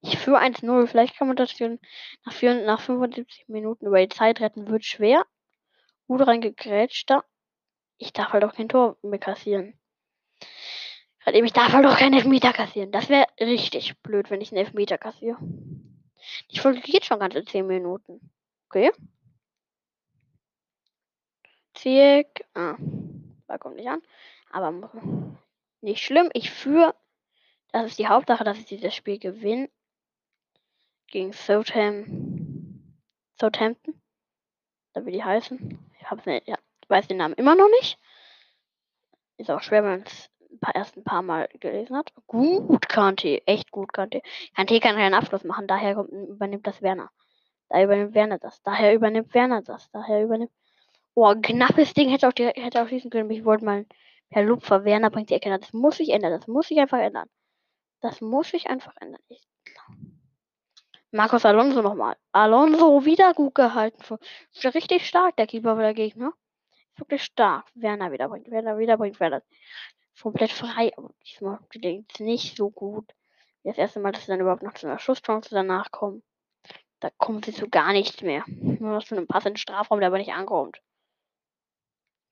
Ich 0.00 0.18
führe 0.18 0.40
1-0. 0.40 0.86
Vielleicht 0.86 1.16
kann 1.16 1.28
man 1.28 1.36
das 1.36 1.52
für, 1.52 1.78
nach, 2.24 2.32
vier, 2.32 2.64
nach 2.64 2.80
75 2.80 3.48
Minuten 3.48 3.86
über 3.86 4.00
die 4.00 4.14
Zeit 4.14 4.40
retten. 4.40 4.68
Wird 4.68 4.84
schwer. 4.84 5.24
Gut 6.06 6.26
reingegrätscht 6.26 7.10
da. 7.10 7.24
Ich 7.98 8.12
darf 8.12 8.32
halt 8.32 8.44
auch 8.44 8.54
kein 8.54 8.68
Tor 8.68 8.96
mehr 9.02 9.18
kassieren. 9.18 9.78
Ich 11.26 11.52
darf 11.52 11.72
halt 11.72 11.86
auch 11.86 11.96
keinen 11.96 12.14
Elfmeter 12.14 12.52
kassieren. 12.52 12.92
Das 12.92 13.08
wäre 13.08 13.26
richtig 13.40 13.96
blöd, 14.02 14.30
wenn 14.30 14.40
ich 14.40 14.52
einen 14.52 14.64
Elfmeter 14.64 14.98
kassiere. 14.98 15.38
Die 16.50 16.58
Folge 16.58 16.80
geht 16.80 17.04
schon 17.04 17.18
ganze 17.18 17.44
10 17.44 17.66
Minuten. 17.66 18.20
Okay. 18.68 18.92
Zick. 21.76 22.44
Ah. 22.54 22.76
Da 23.46 23.58
kommt 23.58 23.76
nicht 23.76 23.88
an. 23.88 24.02
Aber 24.50 24.72
nicht 25.80 26.02
schlimm. 26.02 26.30
Ich 26.32 26.50
führe. 26.50 26.94
Das 27.72 27.86
ist 27.86 27.98
die 27.98 28.08
Hauptsache, 28.08 28.44
dass 28.44 28.58
ich 28.58 28.66
dieses 28.66 28.94
Spiel 28.94 29.18
gewinne. 29.18 29.70
Gegen 31.08 31.32
Southampton. 31.32 33.00
Southampton. 33.38 34.00
Da 34.92 35.04
will 35.04 35.12
die 35.12 35.22
heißen. 35.22 35.78
Ich 36.00 36.10
hab's 36.10 36.26
nicht, 36.26 36.48
ja, 36.48 36.56
weiß 36.88 37.06
den 37.08 37.18
Namen 37.18 37.34
immer 37.34 37.54
noch 37.54 37.68
nicht. 37.80 37.98
Ist 39.36 39.50
auch 39.50 39.60
schwer, 39.60 39.84
wenn 39.84 39.90
man 39.90 40.02
es 40.02 40.30
erst 40.74 40.96
ein 40.96 41.04
paar 41.04 41.22
Mal 41.22 41.48
gelesen 41.60 41.96
hat. 41.96 42.12
Gut, 42.26 42.88
Kante. 42.88 43.46
Echt 43.46 43.70
gut, 43.70 43.92
Kante. 43.92 44.22
Kante 44.54 44.80
kann 44.80 44.96
keinen 44.96 45.14
Abschluss 45.14 45.44
machen. 45.44 45.66
Daher 45.66 45.94
kommt, 45.94 46.10
übernimmt 46.10 46.66
das 46.66 46.80
Werner. 46.80 47.10
Da 47.68 47.82
übernimmt 47.82 48.14
Werner 48.14 48.38
das. 48.38 48.62
Daher 48.62 48.94
übernimmt 48.94 49.34
Werner 49.34 49.62
das. 49.62 49.90
Daher 49.90 50.24
übernimmt. 50.24 50.52
Oh, 51.18 51.34
knappes 51.34 51.94
Ding 51.94 52.10
hätte 52.10 52.28
auch, 52.28 52.32
die, 52.34 52.44
hätte 52.44 52.82
auch 52.82 52.88
schießen 52.88 53.10
können. 53.10 53.30
Ich 53.30 53.42
wollte 53.46 53.64
mal 53.64 53.86
per 54.28 54.42
Lupfer. 54.42 54.84
Werner 54.84 55.08
bringt 55.08 55.30
die 55.30 55.34
Ecke. 55.34 55.48
Das 55.48 55.72
muss 55.72 55.98
ich 55.98 56.10
ändern. 56.10 56.30
Das 56.30 56.46
muss 56.46 56.70
ich 56.70 56.78
einfach 56.78 56.98
ändern. 56.98 57.26
Das 58.02 58.20
muss 58.20 58.52
ich 58.52 58.66
einfach 58.66 58.92
ändern. 59.00 59.22
Ich, 59.28 59.40
Marcos 61.12 61.46
Alonso 61.46 61.80
nochmal. 61.80 62.16
Alonso 62.32 63.06
wieder 63.06 63.32
gut 63.32 63.54
gehalten. 63.54 64.18
Richtig 64.62 65.06
stark, 65.06 65.36
der 65.36 65.46
Keeper 65.46 65.74
der 65.76 65.94
Gegner. 65.94 66.34
Wirklich 66.96 67.22
stark. 67.22 67.64
Werner 67.74 68.12
wieder 68.12 68.28
bringt. 68.28 68.50
Werner 68.50 68.76
wieder 68.76 68.98
bringt. 68.98 69.18
Werner 69.18 69.40
komplett 70.20 70.52
frei. 70.52 70.92
Aber 70.98 71.14
diesmal 71.24 71.60
gelingt 71.70 72.12
es 72.12 72.20
nicht 72.20 72.58
so 72.58 72.68
gut. 72.68 73.10
Das 73.64 73.78
erste 73.78 74.00
Mal, 74.00 74.12
dass 74.12 74.26
sie 74.26 74.32
dann 74.32 74.40
überhaupt 74.40 74.62
noch 74.62 74.74
zu 74.74 74.86
einer 74.86 74.98
Schusschance 74.98 75.48
danach 75.54 75.90
kommen. 75.90 76.22
Da 77.00 77.08
kommen 77.16 77.42
sie 77.42 77.54
zu 77.54 77.70
gar 77.70 77.94
nichts 77.94 78.20
mehr. 78.20 78.44
Nur 78.48 79.00
zu 79.00 79.16
einem 79.16 79.26
passenden 79.26 79.56
Strafraum, 79.56 80.00
der 80.00 80.08
aber 80.08 80.18
nicht 80.18 80.34
ankommt. 80.34 80.82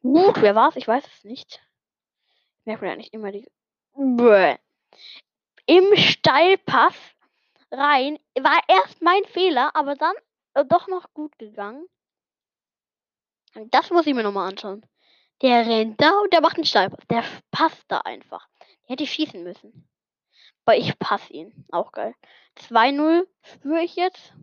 Gut, 0.04 0.42
wer 0.42 0.54
war's? 0.54 0.76
Ich 0.76 0.86
weiß 0.86 1.02
es 1.06 1.24
nicht. 1.24 1.66
Merkt 2.66 2.82
man 2.82 2.90
ja 2.90 2.96
nicht 2.96 3.14
immer 3.14 3.32
die. 3.32 3.50
Bäh. 3.94 4.58
Im 5.64 5.96
Steilpass 5.96 6.94
rein. 7.70 8.18
War 8.38 8.60
erst 8.68 9.00
mein 9.00 9.24
Fehler, 9.24 9.74
aber 9.74 9.94
dann 9.94 10.14
äh, 10.52 10.64
doch 10.66 10.88
noch 10.88 11.14
gut 11.14 11.38
gegangen. 11.38 11.86
Das 13.70 13.88
muss 13.90 14.06
ich 14.06 14.12
mir 14.12 14.22
nochmal 14.22 14.50
anschauen. 14.50 14.84
Der 15.40 15.66
rennt 15.66 15.98
da 16.02 16.20
und 16.20 16.34
der 16.34 16.42
macht 16.42 16.56
einen 16.56 16.66
Steilpass. 16.66 17.06
Der 17.08 17.24
passt 17.50 17.84
da 17.88 18.00
einfach. 18.00 18.46
Der 18.82 18.90
hätte 18.90 19.04
ich 19.04 19.12
schießen 19.12 19.42
müssen. 19.42 19.88
Aber 20.66 20.76
ich 20.76 20.98
passe 20.98 21.32
ihn. 21.32 21.64
Auch 21.72 21.92
geil. 21.92 22.14
2-0 22.58 23.26
spüre 23.40 23.82
ich 23.82 23.96
jetzt. 23.96 24.34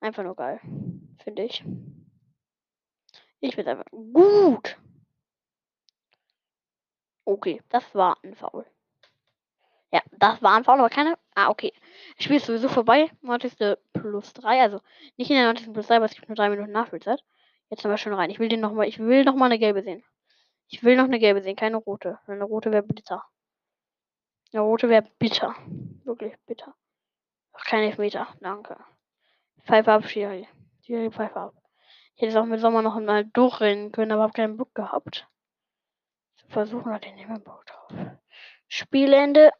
Einfach 0.00 0.22
nur 0.22 0.34
geil. 0.34 0.62
Finde 1.22 1.42
ich. 1.42 1.62
Ich 3.40 3.56
bin 3.56 3.66
einfach 3.66 3.84
gut. 3.90 4.78
Okay, 7.24 7.62
das 7.68 7.94
war 7.94 8.16
ein 8.22 8.34
Foul. 8.34 8.64
Ja, 9.92 10.02
das 10.12 10.42
war 10.42 10.56
ein 10.56 10.64
Foul, 10.64 10.78
aber 10.78 10.90
keine. 10.90 11.18
Ah, 11.34 11.48
okay. 11.48 11.72
Das 12.16 12.24
Spiel 12.24 12.36
ist 12.36 12.46
sowieso 12.46 12.68
vorbei. 12.68 13.10
90. 13.22 13.78
plus 13.92 14.32
3. 14.32 14.62
Also 14.62 14.80
nicht 15.16 15.30
in 15.30 15.36
der 15.36 15.46
90. 15.46 15.72
plus 15.72 15.86
3, 15.86 15.96
aber 15.96 16.04
es 16.06 16.14
gibt 16.14 16.28
nur 16.28 16.36
3 16.36 16.50
Minuten 16.50 16.72
Nachspielzeit. 16.72 17.22
Jetzt 17.68 17.84
haben 17.84 17.90
wir 17.90 17.98
schon 17.98 18.14
rein. 18.14 18.30
Ich 18.30 18.38
will 18.38 18.48
den 18.48 18.60
noch 18.60 18.72
mal. 18.72 18.86
Ich 18.86 18.98
will 18.98 19.24
noch 19.24 19.34
mal 19.34 19.46
eine 19.46 19.58
gelbe 19.58 19.82
sehen. 19.82 20.04
Ich 20.68 20.82
will 20.82 20.96
noch 20.96 21.04
eine 21.04 21.18
gelbe 21.18 21.42
sehen, 21.42 21.56
keine 21.56 21.76
rote. 21.76 22.18
Eine 22.26 22.44
rote 22.44 22.72
wäre 22.72 22.82
bitter. 22.82 23.24
Eine 24.52 24.62
rote 24.62 24.88
wäre 24.88 25.08
bitter. 25.18 25.54
Wirklich 26.04 26.34
bitter. 26.46 26.74
Ach, 27.52 27.64
kein 27.64 27.84
Elfmeter. 27.84 28.28
Danke. 28.40 28.76
Pfeife 29.64 29.92
ab, 29.92 30.08
Schiri. 30.08 30.48
Schiri, 30.82 31.10
Pfeife 31.10 31.36
ab. 31.36 31.54
Ich 32.16 32.22
hätte 32.22 32.30
es 32.30 32.36
auch 32.36 32.46
mit 32.46 32.60
Sommer 32.60 32.80
noch 32.80 32.98
mal 32.98 33.26
durchrennen 33.26 33.92
können, 33.92 34.10
aber 34.10 34.22
habe 34.22 34.32
keinen 34.32 34.56
Bock 34.56 34.74
gehabt. 34.74 35.28
Zu 36.36 36.46
versuchen 36.48 36.90
hat 36.90 37.04
ich 37.04 37.12
nicht 37.14 37.28
mehr 37.28 37.38
Bock 37.38 37.66
drauf. 37.66 37.92
Spielende. 38.68 39.52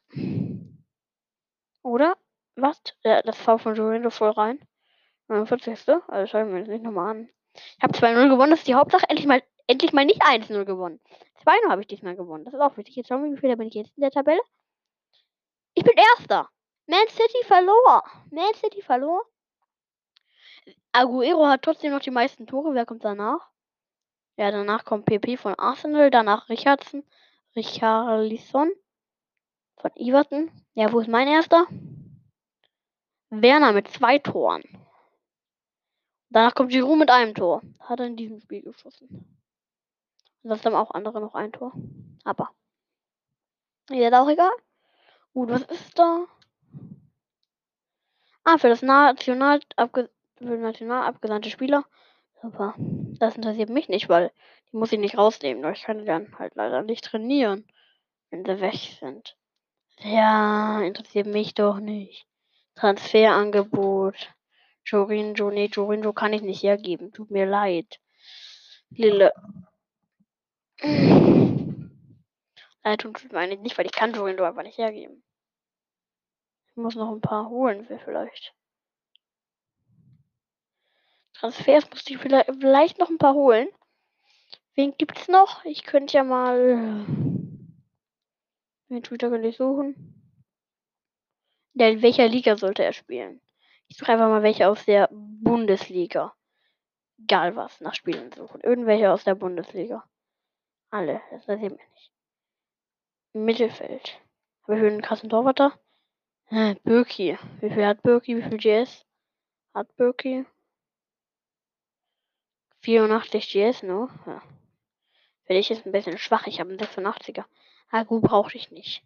Oder? 1.83 2.17
Was? 2.55 2.81
Ja, 3.05 3.21
das 3.21 3.37
V 3.37 3.59
von 3.59 3.75
Jorendo 3.75 4.09
voll 4.09 4.31
rein. 4.31 4.59
49. 5.29 5.87
Also 6.09 6.27
schauen 6.27 6.51
wir 6.51 6.61
uns 6.61 6.69
nicht 6.69 6.83
nochmal 6.83 7.11
an. 7.11 7.29
Ich 7.55 7.83
habe 7.83 7.93
2-0 7.93 8.31
gewonnen, 8.31 8.51
das 8.51 8.61
ist 8.61 8.69
die 8.69 8.75
Hauptsache. 8.75 9.05
Endlich 9.11 9.27
mal, 9.27 9.43
endlich 9.67 9.93
mal 9.93 10.07
nicht 10.07 10.23
1-0 10.23 10.65
gewonnen. 10.65 10.99
2-0 11.45 11.69
habe 11.69 11.83
ich 11.83 11.89
diesmal 11.89 12.17
gewonnen. 12.17 12.47
Das 12.47 12.55
ist 12.55 12.61
auch 12.61 12.79
wichtig. 12.79 12.97
Jetzt 12.97 13.09
schauen 13.09 13.23
wir, 13.23 13.37
wie 13.37 13.41
viel 13.41 13.55
bin 13.57 13.69
ich 13.69 13.75
jetzt 13.75 13.95
in 13.99 14.01
der 14.01 14.11
Tabelle. 14.11 14.41
Ich 15.75 15.85
bin 15.85 15.95
Erster. 16.17 16.49
Man 16.87 17.07
City 17.09 17.45
verlor. 17.45 18.03
Man 18.31 18.55
City 18.55 18.81
verlor. 18.81 19.27
Aguero 20.93 21.47
hat 21.47 21.63
trotzdem 21.63 21.93
noch 21.93 22.01
die 22.01 22.11
meisten 22.11 22.47
Tore. 22.47 22.75
Wer 22.75 22.87
kommt 22.87 23.05
danach? 23.05 23.51
Ja, 24.37 24.51
danach 24.51 24.85
kommt 24.85 25.07
PP 25.07 25.37
von 25.37 25.55
Arsenal. 25.55 26.11
Danach 26.11 26.49
Richardson. 26.49 27.05
Richarlison 27.55 28.71
von 29.77 29.91
Everton. 29.97 30.51
Ja, 30.75 30.93
wo 30.93 31.01
ist 31.01 31.09
mein 31.09 31.29
erster? 31.29 31.67
Werner 33.31 33.73
mit 33.73 33.89
zwei 33.89 34.19
Toren. 34.19 34.63
Danach 36.31 36.55
kommt 36.55 36.71
Giroud 36.71 36.99
mit 36.99 37.11
einem 37.11 37.35
Tor. 37.35 37.63
Hat 37.81 38.01
er 38.01 38.07
in 38.07 38.17
diesem 38.17 38.41
Spiel 38.41 38.63
geschossen. 38.63 39.09
Und 40.43 40.51
das 40.51 40.65
haben 40.65 40.75
auch 40.75 40.91
andere 40.93 41.21
noch 41.21 41.35
ein 41.35 41.53
Tor. 41.53 41.73
Aber. 42.25 42.51
Ist 43.91 44.15
auch 44.15 44.29
egal. 44.29 44.53
Gut, 45.33 45.51
was 45.51 45.63
ist 45.63 45.99
da? 45.99 46.27
Ah, 48.45 48.59
für 48.59 48.69
das 48.69 48.83
National, 48.83 49.61
abge 49.77 50.11
für 50.39 50.57
national 50.57 51.07
abgesandte 51.07 51.51
Spieler. 51.51 51.85
Super. 52.43 52.75
Das 53.19 53.37
interessiert 53.37 53.71
mich 53.71 53.89
nicht, 53.89 54.09
weil 54.09 54.31
die 54.71 54.77
muss 54.77 54.93
ich 54.93 54.99
nicht 54.99 55.17
rausnehmen. 55.17 55.63
Nur 55.63 55.73
ich 55.73 55.83
kann 55.83 56.05
dann 56.05 56.39
halt 56.39 56.55
leider 56.55 56.83
nicht 56.83 57.05
trainieren, 57.05 57.65
wenn 58.31 58.45
sie 58.45 58.61
weg 58.61 58.75
sind. 59.01 59.37
Ja, 60.01 60.83
interessiert 60.83 61.27
mich 61.27 61.55
doch 61.55 61.79
nicht. 61.79 62.27
Transferangebot. 62.75 64.35
Jorinjo, 64.85 65.51
nee, 65.51 65.71
Jorinjo 65.73 66.13
kann 66.13 66.33
ich 66.33 66.43
nicht 66.43 66.63
hergeben. 66.63 67.13
Tut 67.13 67.31
mir 67.31 67.47
leid. 67.47 67.99
Lille. 68.91 69.33
Leid 72.85 73.01
tut 73.01 73.33
mir 73.33 73.39
eigentlich 73.39 73.61
nicht, 73.61 73.79
weil 73.79 73.87
ich 73.87 73.93
kann 73.93 74.15
Jorinjo 74.15 74.45
einfach 74.45 74.63
nicht 74.63 74.79
hergeben. 74.79 75.23
Ich 76.69 76.77
muss 76.77 76.95
noch 76.95 77.11
ein 77.11 77.23
paar 77.23 77.49
holen, 77.49 77.87
vielleicht. 78.05 78.55
Transfers 81.41 81.89
muss 81.91 82.09
ich 82.09 82.19
vielleicht, 82.19 82.99
noch 82.99 83.11
ein 83.11 83.19
paar 83.19 83.35
holen. 83.35 83.69
Wen 84.75 84.95
gibt's 84.97 85.29
noch? 85.29 85.65
Ich 85.65 85.85
könnte 85.85 86.17
ja 86.17 86.25
mal 86.25 87.07
den 88.89 89.03
Twitter 89.03 89.31
könnte 89.31 89.49
ich 89.49 89.57
suchen. 89.57 90.15
In 91.75 92.03
welcher 92.03 92.29
Liga 92.29 92.57
sollte 92.57 92.85
er 92.85 92.93
spielen? 92.93 93.41
Ich 93.89 93.97
suche 93.97 94.13
einfach 94.13 94.29
mal 94.29 94.43
welche 94.43 94.69
aus 94.69 94.85
der 94.85 95.09
Bundesliga. 95.13 96.35
Egal 97.19 97.57
was, 97.57 97.81
nach 97.81 97.95
Spielen 97.95 98.33
suchen. 98.33 98.61
Irgendwelche 98.61 99.11
aus 99.11 99.25
der 99.25 99.35
Bundesliga. 99.35 100.05
Alle, 100.91 101.21
das 101.31 101.43
interessiert 101.43 101.73
mich 101.73 101.89
nicht. 101.91 102.13
Mittelfeld. 103.33 104.21
Habe 104.63 104.79
ich 104.79 104.85
einen 104.85 105.03
krassen 105.03 105.31
Torwart 105.31 105.61
da? 105.61 105.73
Äh, 106.51 106.77
Birki. 106.85 107.39
Wie 107.61 107.71
viel 107.71 107.87
hat 107.87 108.03
Birki? 108.03 108.37
Wie 108.37 108.43
viel 108.43 108.59
GS 108.59 109.05
hat 109.75 109.95
Birki? 109.97 110.47
84 112.87 113.49
GS, 113.49 113.83
ne? 113.83 114.09
Ja. 114.27 114.41
Für 115.45 115.55
dich 115.55 115.73
ist 115.73 115.87
ein 115.87 115.93
bisschen 115.93 116.19
schwach. 116.19 116.47
Ich 116.47 116.61
habe 116.61 116.71
einen 116.71 116.79
86er. 116.79 117.45
Ah, 117.91 118.05
gut, 118.05 118.23
brauche 118.23 118.57
ich 118.57 118.71
nicht. 118.71 119.03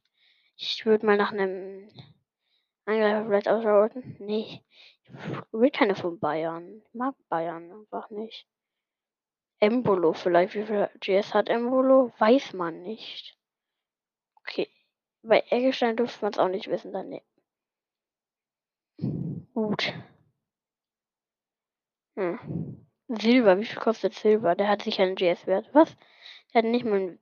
Ich 0.56 0.84
würde 0.84 1.06
mal 1.06 1.16
nach 1.16 1.32
einem 1.32 1.88
Angreifer 2.84 3.24
vielleicht 3.24 3.48
ausschalten. 3.48 4.16
Nee. 4.18 4.62
Ich 5.06 5.52
will 5.52 5.70
keine 5.70 5.94
von 5.94 6.18
Bayern. 6.18 6.82
Ich 6.84 6.94
mag 6.94 7.14
Bayern 7.30 7.72
einfach 7.72 8.10
nicht. 8.10 8.46
Embolo 9.60 10.12
vielleicht. 10.12 10.54
Wie 10.54 10.64
viel 10.64 10.90
GS 11.00 11.32
hat 11.32 11.48
Embolo? 11.48 12.12
Weiß 12.18 12.52
man 12.52 12.82
nicht. 12.82 13.38
Okay. 14.42 14.68
Bei 15.22 15.42
Eggestein 15.48 15.96
dürfte 15.96 16.20
man 16.22 16.32
es 16.32 16.38
auch 16.38 16.48
nicht 16.48 16.68
wissen, 16.68 16.92
dann 16.92 17.08
nee. 17.08 17.22
Gut. 19.54 19.94
Hm. 22.16 22.89
Silber, 23.18 23.58
wie 23.58 23.64
viel 23.64 23.80
kostet 23.80 24.14
Silber? 24.14 24.54
Der 24.54 24.68
hat 24.68 24.82
sicher 24.82 25.02
einen 25.02 25.16
GS-Wert. 25.16 25.68
Was? 25.72 25.96
Der 26.54 26.62
hat 26.62 26.70
nicht 26.70 26.84
mal 26.84 26.94
einen. 27.00 27.18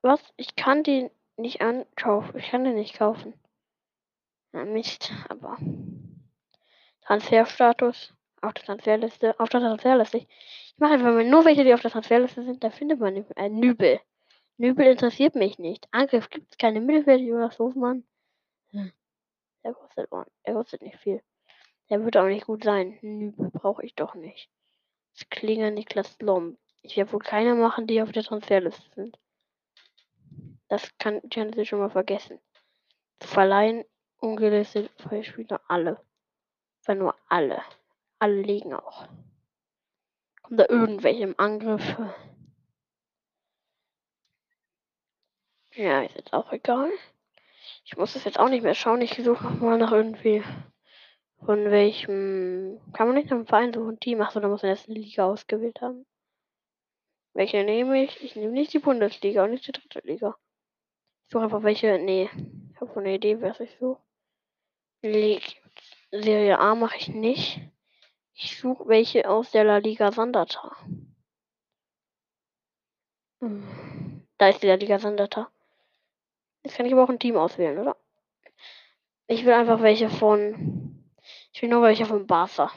Was? 0.00 0.20
Ich 0.36 0.56
kann 0.56 0.82
den. 0.84 1.10
nicht 1.36 1.60
ankaufen. 1.60 2.38
Ich 2.38 2.48
kann 2.48 2.64
den 2.64 2.76
nicht 2.76 2.96
kaufen. 2.96 3.34
Na 4.52 4.64
Mist, 4.64 5.12
aber. 5.28 5.58
Transferstatus. 7.02 8.14
Auf 8.40 8.54
der 8.54 8.64
Transferliste. 8.64 9.38
Auf 9.38 9.50
der 9.50 9.60
Transferliste. 9.60 10.18
Ich 10.18 10.74
mache 10.78 10.94
einfach 10.94 11.12
mal 11.12 11.24
nur 11.24 11.44
welche, 11.44 11.64
die 11.64 11.74
auf 11.74 11.82
der 11.82 11.90
Transferliste 11.90 12.42
sind. 12.42 12.64
Da 12.64 12.70
findet 12.70 13.00
man 13.00 13.12
mehr. 13.12 13.26
Äh, 13.36 13.50
Nübel. 13.50 14.00
Nübel 14.56 14.86
interessiert 14.86 15.34
mich 15.34 15.58
nicht. 15.58 15.86
Angriff 15.90 16.30
gibt 16.30 16.50
es 16.52 16.56
keine 16.56 16.80
Mittelfeld. 16.80 17.20
Jonas 17.20 17.58
Hofmann. 17.58 18.04
Hm. 18.70 18.92
Der 19.62 19.74
kostet, 19.74 20.08
er 20.44 20.54
kostet 20.54 20.80
nicht 20.80 20.96
viel. 20.98 21.22
Der 21.90 22.04
wird 22.04 22.16
auch 22.16 22.26
nicht 22.26 22.46
gut 22.46 22.64
sein. 22.64 22.98
Nübel 23.02 23.50
brauche 23.50 23.84
ich 23.84 23.94
doch 23.94 24.14
nicht. 24.14 24.50
Das 25.14 25.28
Klinger 25.30 25.70
Niklas 25.70 26.18
Lom. 26.20 26.58
Ich 26.82 26.96
werde 26.96 27.12
wohl 27.12 27.20
keine 27.20 27.54
machen, 27.54 27.86
die 27.86 28.02
auf 28.02 28.12
der 28.12 28.22
Transferliste 28.22 28.88
sind. 28.94 29.18
Das 30.68 30.96
kann 30.98 31.20
Genesis 31.24 31.68
schon 31.68 31.78
mal 31.78 31.90
vergessen. 31.90 32.38
Verleihen 33.20 33.84
ungelistet 34.18 34.90
Spieler 35.22 35.60
alle. 35.66 36.00
Weil 36.84 36.96
nur 36.96 37.14
alle. 37.28 37.62
Alle 38.18 38.40
liegen 38.42 38.74
auch. 38.74 39.08
Kommt 40.42 40.60
da 40.60 40.66
irgendwelche 40.68 41.22
im 41.22 41.34
Angriff? 41.38 41.96
Ja, 45.74 46.02
ist 46.02 46.16
jetzt 46.16 46.32
auch 46.32 46.52
egal. 46.52 46.90
Ich 47.84 47.96
muss 47.96 48.16
es 48.16 48.24
jetzt 48.24 48.38
auch 48.38 48.48
nicht 48.48 48.62
mehr 48.62 48.74
schauen. 48.74 49.00
Ich 49.00 49.14
suche 49.14 49.44
nochmal 49.44 49.78
nach 49.78 49.92
irgendwie. 49.92 50.42
Von 51.44 51.70
welchem. 51.70 52.80
Kann 52.92 53.08
man 53.08 53.16
nicht 53.16 53.30
einem 53.30 53.46
Verein 53.46 53.72
suchen? 53.72 54.00
Team? 54.00 54.20
Achso, 54.20 54.40
da 54.40 54.48
muss 54.48 54.62
man 54.62 54.70
erst 54.70 54.88
eine 54.88 54.98
Liga 54.98 55.24
ausgewählt 55.24 55.80
haben. 55.80 56.04
Welche 57.34 57.62
nehme 57.64 58.02
ich? 58.02 58.22
Ich 58.22 58.36
nehme 58.36 58.52
nicht 58.52 58.72
die 58.72 58.80
Bundesliga 58.80 59.44
und 59.44 59.50
nicht 59.50 59.66
die 59.66 59.72
dritte 59.72 60.00
Liga. 60.00 60.36
Ich 61.24 61.32
suche 61.32 61.44
einfach 61.44 61.62
welche. 61.62 61.98
Nee. 61.98 62.28
Ich 62.72 62.80
habe 62.80 63.00
eine 63.00 63.14
Idee, 63.14 63.40
was 63.40 63.60
ich 63.60 63.76
suche. 63.78 64.00
Serie 66.10 66.58
A 66.58 66.74
mache 66.74 66.96
ich 66.96 67.08
nicht. 67.08 67.60
Ich 68.34 68.58
suche 68.58 68.88
welche 68.88 69.28
aus 69.28 69.50
der 69.50 69.64
La 69.64 69.78
Liga 69.78 70.10
Sandata. 70.12 70.76
Hm. 73.40 74.26
Da 74.38 74.48
ist 74.48 74.62
die 74.62 74.66
La 74.66 74.74
Liga 74.74 74.98
Sandata. 74.98 75.50
Jetzt 76.62 76.76
kann 76.76 76.86
ich 76.86 76.92
aber 76.92 77.04
auch 77.04 77.08
ein 77.08 77.18
Team 77.18 77.36
auswählen, 77.36 77.78
oder? 77.78 77.96
Ich 79.26 79.44
will 79.44 79.52
einfach 79.52 79.82
welche 79.82 80.08
von. 80.08 80.97
Ich 81.58 81.62
will 81.62 81.70
nur 81.70 81.82
welche 81.82 82.06
von 82.06 82.24
Barca. 82.24 82.70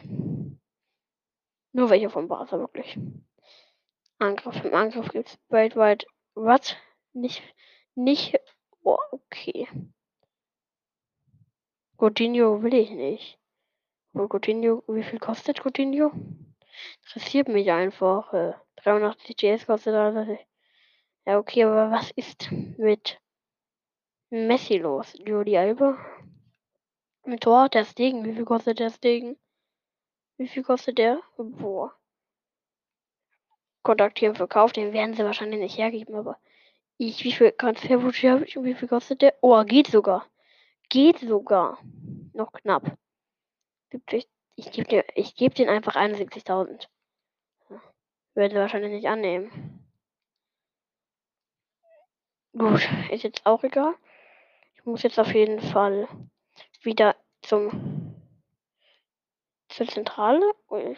Nur 1.71 1.91
welche 1.91 2.09
von 2.09 2.27
Barca, 2.27 2.57
wirklich. 2.57 2.97
Angriff. 4.17 4.65
Im 4.65 4.73
Angriff 4.73 5.07
gibt 5.09 5.27
es 5.27 5.39
weltweit. 5.49 6.07
Was? 6.33 6.75
Nicht. 7.13 7.43
Nicht. 7.93 8.39
Oh, 8.81 8.97
okay. 9.11 9.67
Coutinho 11.99 12.63
will 12.63 12.73
ich 12.73 12.89
nicht. 12.89 13.37
Aber 14.15 14.27
Coutinho, 14.27 14.83
wie 14.87 15.03
viel 15.03 15.19
kostet 15.19 15.63
Coutinho? 15.63 16.11
Interessiert 17.03 17.49
mich 17.49 17.69
einfach. 17.69 18.33
Äh, 18.33 18.53
83 18.77 19.37
GS 19.37 19.67
kostet 19.67 19.93
er. 19.93 20.39
Ja, 21.27 21.37
okay, 21.37 21.65
aber 21.65 21.91
was 21.91 22.09
ist 22.15 22.51
mit 22.79 23.21
Messi 24.31 24.79
los? 24.79 25.13
Juli 25.19 25.55
Alba? 25.55 25.99
Mit 27.23 27.41
Tor, 27.41 27.69
der 27.69 27.85
Stegen. 27.85 28.25
Wie 28.25 28.33
viel 28.33 28.45
kostet 28.45 28.79
der 28.79 28.89
Stegen? 28.89 29.37
Wie 30.37 30.47
viel 30.47 30.63
kostet 30.63 30.97
der? 30.97 31.21
Boah. 31.37 31.93
Kontaktieren, 33.83 34.35
Verkauf, 34.35 34.71
den 34.71 34.93
werden 34.93 35.13
sie 35.13 35.23
wahrscheinlich 35.23 35.59
nicht 35.59 35.77
hergeben, 35.77 36.15
aber 36.15 36.39
ich, 36.97 37.23
wie 37.23 37.31
viel 37.31 37.51
Transferwunsch 37.51 38.23
habe 38.23 38.45
ich 38.45 38.57
und 38.57 38.65
wie 38.65 38.75
viel 38.75 38.87
kostet 38.87 39.21
der? 39.21 39.35
Oh, 39.41 39.63
geht 39.63 39.87
sogar. 39.87 40.25
Geht 40.89 41.19
sogar. 41.19 41.79
Noch 42.33 42.53
knapp. 42.53 42.97
Ich, 44.11 44.27
ich 44.55 44.71
gebe 44.71 44.87
dir, 44.87 45.05
ich 45.15 45.35
gebe 45.35 45.55
den 45.55 45.69
einfach 45.69 45.95
71.000. 45.95 46.87
Werden 48.33 48.51
sie 48.51 48.57
wahrscheinlich 48.57 48.91
nicht 48.91 49.07
annehmen. 49.07 49.83
Gut, 52.53 52.87
ist 53.11 53.23
jetzt 53.23 53.45
auch 53.45 53.63
egal. 53.63 53.95
Ich 54.75 54.85
muss 54.85 55.03
jetzt 55.03 55.19
auf 55.19 55.33
jeden 55.33 55.59
Fall 55.59 56.07
wieder 56.83 57.15
zum 57.41 58.01
zur 59.69 59.87
Zentrale. 59.87 60.53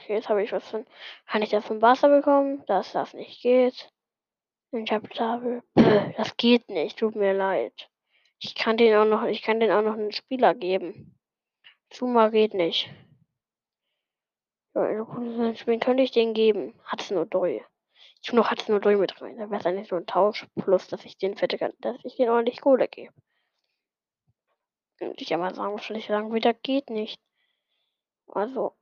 Jetzt 0.08 0.30
habe 0.30 0.44
ich 0.44 0.52
was 0.52 0.68
von. 0.68 0.86
Kann 1.28 1.42
ich 1.42 1.50
das 1.50 1.66
von 1.66 1.80
Barca 1.80 2.08
bekommen? 2.08 2.64
Dass 2.66 2.92
das 2.92 3.14
nicht 3.14 3.42
geht. 3.42 3.90
Ich 4.72 4.92
habe 4.92 5.08
Das 6.18 6.36
geht 6.38 6.70
nicht. 6.70 6.98
Tut 6.98 7.16
mir 7.16 7.34
leid. 7.34 7.90
Ich 8.40 8.56
kann 8.56 8.78
den 8.78 8.96
auch 8.96 9.06
noch. 9.06 9.24
Ich 9.24 9.42
kann 9.42 9.60
den 9.60 9.72
auch 9.72 9.84
noch 9.84 9.94
einen 9.94 10.12
Spieler 10.12 10.54
geben. 10.56 11.18
Zuma 11.90 12.30
geht 12.30 12.54
nicht. 12.54 12.90
Wen 14.74 15.80
könnte 15.80 16.02
ich 16.02 16.12
den 16.12 16.34
geben? 16.34 16.74
Hat 16.84 17.02
es 17.02 17.12
nur 17.12 17.28
Doi. 17.28 17.64
Ich 18.24 18.34
noch 18.34 18.50
hat 18.50 18.62
es 18.62 18.70
nur 18.70 18.80
Doi 18.80 18.96
mit 18.96 19.22
rein. 19.22 19.38
Da 19.38 19.50
wäre 19.50 19.60
es 19.60 19.66
eigentlich 19.66 19.90
so 19.90 19.96
ein 19.96 20.08
Tausch 20.08 20.48
plus, 20.56 20.88
dass 20.88 21.06
ich 21.06 21.18
den 21.18 21.38
fette 21.38 21.60
kann, 21.60 21.74
dass 21.82 21.98
ich 22.04 22.16
den 22.16 22.30
ordentlich 22.30 22.62
Kohle 22.62 22.88
gebe. 22.88 23.14
Und 25.10 25.22
ich 25.22 25.34
aber 25.34 25.54
sagen, 25.54 25.74
wahrscheinlich 25.74 26.08
sagen, 26.08 26.34
wieder 26.34 26.54
geht 26.54 26.90
nicht. 26.90 27.20
Also, 28.28 28.74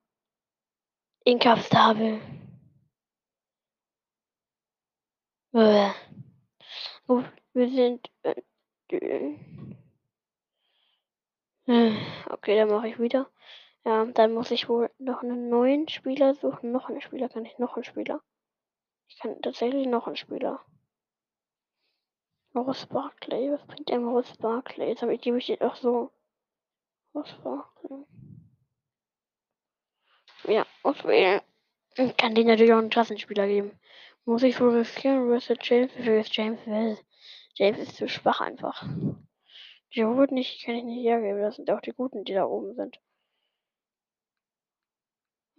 inkapstabel. 1.25 2.19
Äh. 5.53 5.91
Oh, 7.07 7.23
wir 7.53 7.69
sind. 7.69 8.09
Äh, 8.23 8.41
äh, 11.67 11.95
okay, 12.29 12.55
dann 12.57 12.69
mache 12.69 12.87
ich 12.87 12.99
wieder. 12.99 13.29
Ja, 13.85 14.05
dann 14.05 14.33
muss 14.33 14.51
ich 14.51 14.69
wohl 14.69 14.91
noch 14.99 15.23
einen 15.23 15.49
neuen 15.49 15.87
Spieler 15.89 16.35
suchen. 16.35 16.71
Noch 16.71 16.89
einen 16.89 17.01
Spieler 17.01 17.29
kann 17.29 17.45
ich 17.45 17.57
noch 17.57 17.75
einen 17.75 17.83
Spieler. 17.83 18.21
Ich 19.07 19.17
kann 19.19 19.41
tatsächlich 19.41 19.87
noch 19.87 20.07
einen 20.07 20.15
Spieler. 20.15 20.63
Morris 22.53 22.85
Barclay. 22.85 23.51
Was 23.51 23.65
bringt 23.65 23.89
der 23.89 23.99
Morris 23.99 24.35
Barclay? 24.37 24.89
Jetzt 24.89 25.01
habe 25.01 25.13
ich 25.13 25.21
die 25.21 25.31
bestimmt 25.31 25.61
auch 25.61 25.75
so. 25.75 26.11
Morris 27.13 27.33
Barclay. 27.43 28.05
Ja, 30.43 30.65
auswählen. 30.83 31.41
Ich 31.95 32.17
kann 32.17 32.35
den 32.35 32.47
natürlich 32.47 32.73
auch 32.73 32.79
einen 32.79 32.89
Klassenspieler 32.89 33.47
geben. 33.47 33.79
Muss 34.25 34.43
ich 34.43 34.59
wohl 34.59 34.77
riskieren, 34.77 35.29
Russell 35.29 35.57
James? 35.61 35.91
Wie 35.95 36.03
viel 36.03 36.19
ist 36.19 36.35
James? 36.35 36.59
James 37.53 37.79
ist 37.79 37.95
zu 37.95 38.07
schwach 38.07 38.41
einfach. 38.41 38.83
Die 39.93 39.99
Giroud 39.99 40.31
nicht, 40.31 40.63
kann 40.63 40.75
ich 40.75 40.83
nicht 40.83 41.03
hergeben. 41.03 41.41
Das 41.41 41.55
sind 41.55 41.69
auch 41.69 41.81
die 41.81 41.91
Guten, 41.91 42.23
die 42.23 42.33
da 42.33 42.45
oben 42.45 42.75
sind. 42.75 42.99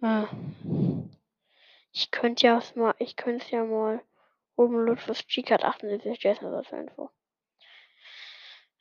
Hm. 0.01 1.11
Ich 1.93 2.11
könnte 2.11 2.47
ja 2.47 2.63
mal, 2.75 2.95
ich 2.99 3.17
könnte 3.17 3.51
ja 3.51 3.65
mal 3.65 4.03
oben 4.57 4.85
Ludwig 4.87 5.27
Cheek 5.27 5.51
hat 5.51 5.65
78 5.65 6.23
Jason 6.23 6.55
als 6.55 6.71
Info. 6.73 7.11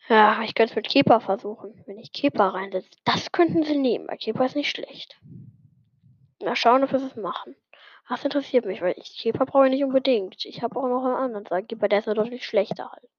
Ja, 0.08 0.42
ich 0.44 0.56
könnte 0.56 0.72
es 0.72 0.76
mit 0.76 0.88
Keeper 0.88 1.22
versuchen. 1.22 1.84
Wenn 1.86 1.98
ich 1.98 2.12
Keeper 2.12 2.54
reinsetze, 2.54 2.90
das 3.06 3.32
könnten 3.32 3.64
sie 3.64 3.78
nehmen, 3.78 4.08
weil 4.08 4.18
Keeper 4.18 4.46
ist 4.46 4.56
nicht 4.56 4.70
schlecht. 4.70 5.20
Mal 6.44 6.56
schauen, 6.56 6.84
ob 6.84 6.92
wir 6.92 7.02
es 7.02 7.16
machen. 7.16 7.56
Das 8.10 8.24
interessiert 8.26 8.66
mich, 8.66 8.82
weil 8.82 8.96
ich 8.98 9.18
Keeper 9.18 9.46
brauche 9.46 9.68
ich 9.68 9.72
nicht 9.72 9.84
unbedingt. 9.84 10.44
Ich 10.44 10.62
habe 10.64 10.78
auch 10.78 10.88
noch 10.88 11.06
einen 11.06 11.36
anderen 11.36 11.68
Keeper, 11.68 11.88
der 11.88 12.00
ist 12.00 12.08
ja 12.08 12.14
deutlich 12.14 12.46
schlechter 12.46 12.92
halt. 12.92 13.10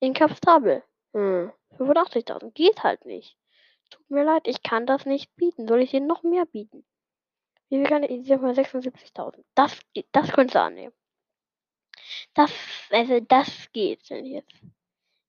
Inkapstabel. 0.00 0.82
Hm. 1.12 1.52
85.000. 1.78 2.50
Geht 2.52 2.82
halt 2.82 3.04
nicht. 3.04 3.36
Tut 3.90 4.10
mir 4.10 4.24
leid, 4.24 4.48
ich 4.48 4.62
kann 4.62 4.86
das 4.86 5.06
nicht 5.06 5.34
bieten. 5.36 5.68
Soll 5.68 5.82
ich 5.82 5.90
dir 5.90 6.00
noch 6.00 6.22
mehr 6.22 6.46
bieten? 6.46 6.84
Wie 7.68 7.76
viel 7.76 7.86
kann 7.86 8.02
ich? 8.02 8.10
Ich 8.10 8.26
sag 8.26 8.42
mal 8.42 8.52
76.000. 8.52 9.44
Das, 9.54 9.78
das 10.10 10.32
könntest 10.32 10.56
du 10.56 10.60
annehmen. 10.60 10.92
Das, 12.34 12.52
also 12.90 13.20
das 13.20 13.70
geht 13.72 14.08
denn 14.10 14.26
jetzt. 14.26 14.62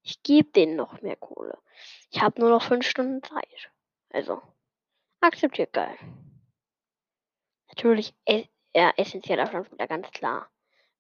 Ich 0.04 0.22
gebe 0.24 0.52
denen 0.52 0.76
noch 0.76 1.02
mehr 1.02 1.16
Kohle. 1.16 1.58
Ich 2.12 2.22
habe 2.22 2.40
nur 2.42 2.50
noch 2.50 2.64
5 2.64 2.86
Stunden 2.86 3.24
Zeit. 3.24 3.72
Also, 4.10 4.42
akzeptiert 5.22 5.74
geil. 5.74 5.98
Natürlich, 7.70 8.14
ja, 8.76 8.92
essentieller 8.98 9.48
Stammspieler, 9.48 9.88
ganz 9.88 10.12
klar. 10.12 10.50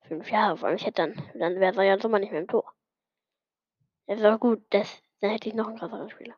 Fünf 0.08 0.30
Jahre, 0.32 0.66
allem 0.66 0.76
ich 0.76 0.86
hätte 0.86 1.02
dann, 1.04 1.32
dann 1.40 1.60
wäre 1.60 1.78
er 1.78 1.84
ja 1.84 2.00
Sommer 2.00 2.20
nicht 2.20 2.32
mehr 2.32 2.42
im 2.42 2.48
Tor. 2.48 2.74
Das 4.08 4.20
ist 4.20 4.40
gut, 4.40 4.66
das, 4.70 5.02
dann 5.22 5.32
hätte 5.32 5.50
ich 5.50 5.56
noch 5.56 5.68
einen 5.68 5.78
krasseren 5.78 6.10
Spieler. 6.10 6.36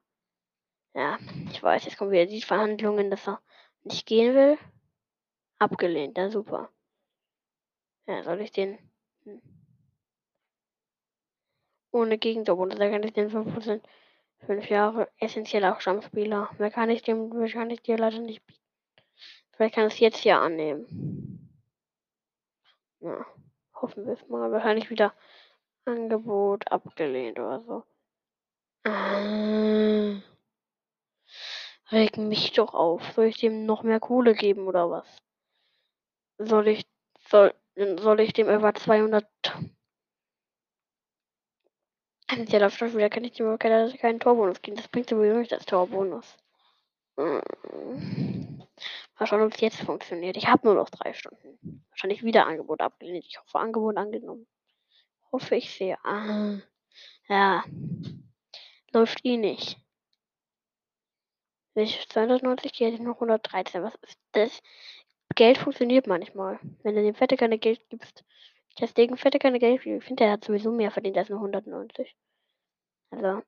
Ja, 0.93 1.17
ich 1.51 1.61
weiß, 1.61 1.85
jetzt 1.85 1.97
kommen 1.97 2.11
wieder 2.11 2.25
die 2.25 2.41
Verhandlungen, 2.41 3.09
dass 3.09 3.27
er 3.27 3.41
nicht 3.83 4.05
gehen 4.05 4.35
will. 4.35 4.57
Abgelehnt, 5.57 6.17
ja 6.17 6.29
super. 6.29 6.69
Ja, 8.07 8.23
soll 8.23 8.41
ich 8.41 8.51
den. 8.51 8.77
Ohne 11.95 12.17
Gegentor 12.17 12.67
da 12.67 12.89
kann 12.89 13.03
ich 13.03 13.13
den 13.13 13.29
5%, 13.29 13.81
5 14.45 14.69
Jahre 14.69 15.09
essentieller 15.17 15.79
Stammspieler. 15.79 16.49
Mehr 16.59 16.71
kann 16.71 16.89
ich 16.89 17.01
dem, 17.03 17.29
mehr 17.29 17.49
kann 17.49 17.69
ich 17.69 17.81
dir 17.81 17.97
leider 17.97 18.19
nicht 18.19 18.45
bieten. 18.45 18.61
Vielleicht 19.53 19.75
kann 19.75 19.87
es 19.87 19.99
jetzt 19.99 20.17
hier 20.17 20.39
annehmen. 20.39 21.49
Ja, 22.99 23.25
hoffen 23.73 24.05
wir 24.05 24.13
es 24.13 24.27
mal. 24.27 24.51
Wahrscheinlich 24.51 24.89
wieder 24.89 25.13
Angebot 25.85 26.69
abgelehnt 26.71 27.39
oder 27.39 27.61
so. 27.61 27.83
Äh, 28.83 30.21
reg 31.91 32.17
mich 32.17 32.51
doch 32.53 32.73
auf. 32.73 33.01
Soll 33.13 33.25
ich 33.25 33.37
dem 33.37 33.65
noch 33.65 33.83
mehr 33.83 34.01
Kohle 34.01 34.33
geben 34.35 34.67
oder 34.67 34.89
was? 34.89 35.17
Soll 36.37 36.67
ich 36.67 36.85
soll 37.29 37.53
soll 37.75 38.19
ich 38.21 38.33
dem 38.33 38.49
etwa 38.49 38.73
200 38.73 39.25
ja, 42.47 42.59
läuft 42.59 42.79
schon 42.79 42.93
wieder, 42.95 43.09
kann 43.09 43.23
ich 43.23 43.33
dem 43.33 43.57
keinen, 43.59 43.95
keinen 43.97 44.19
Torbonus 44.19 44.61
geben. 44.61 44.77
Das 44.77 44.87
bringt 44.87 45.09
sowieso 45.09 45.37
nicht 45.37 45.51
das 45.51 45.65
Torbonus. 45.65 46.37
Hm. 47.17 47.41
Mal 49.17 49.27
schauen, 49.27 49.41
ob 49.41 49.53
es 49.53 49.61
jetzt 49.61 49.81
funktioniert. 49.81 50.35
Ich 50.35 50.47
habe 50.47 50.67
nur 50.67 50.75
noch 50.75 50.89
drei 50.89 51.13
Stunden. 51.13 51.85
Wahrscheinlich 51.89 52.23
wieder 52.23 52.45
Angebot 52.47 52.81
abgelehnt. 52.81 53.25
Ich 53.25 53.39
hoffe, 53.39 53.59
Angebot 53.59 53.95
angenommen. 53.97 54.47
Hoffe 55.31 55.55
ich 55.55 55.73
sehr. 55.73 55.97
Ah, 56.05 56.59
ja. 57.29 57.63
Läuft 58.91 59.23
eh 59.23 59.37
nicht. 59.37 59.77
Ich 61.75 62.07
290 62.09 62.73
gehe, 62.73 62.87
hätte 62.87 62.97
ich 62.97 63.01
noch 63.01 63.15
113. 63.15 63.83
Was 63.83 63.95
ist 63.95 64.19
das? 64.31 64.61
Geld 65.33 65.57
funktioniert 65.57 66.07
manchmal. 66.07 66.59
Wenn 66.83 66.95
du 66.95 67.01
dem 67.01 67.15
Fette 67.15 67.37
keine 67.37 67.57
Geld 67.57 67.81
gibst. 67.89 68.23
Deswegen 68.79 69.17
Fette 69.17 69.39
keine 69.39 69.59
Geld. 69.59 69.85
Ich 69.85 70.03
finde, 70.03 70.23
der 70.23 70.31
hat 70.31 70.43
sowieso 70.43 70.71
mehr 70.71 70.91
verdient 70.91 71.17
als 71.17 71.29
nur 71.29 71.39
190. 71.39 72.15
Also. 73.11 73.41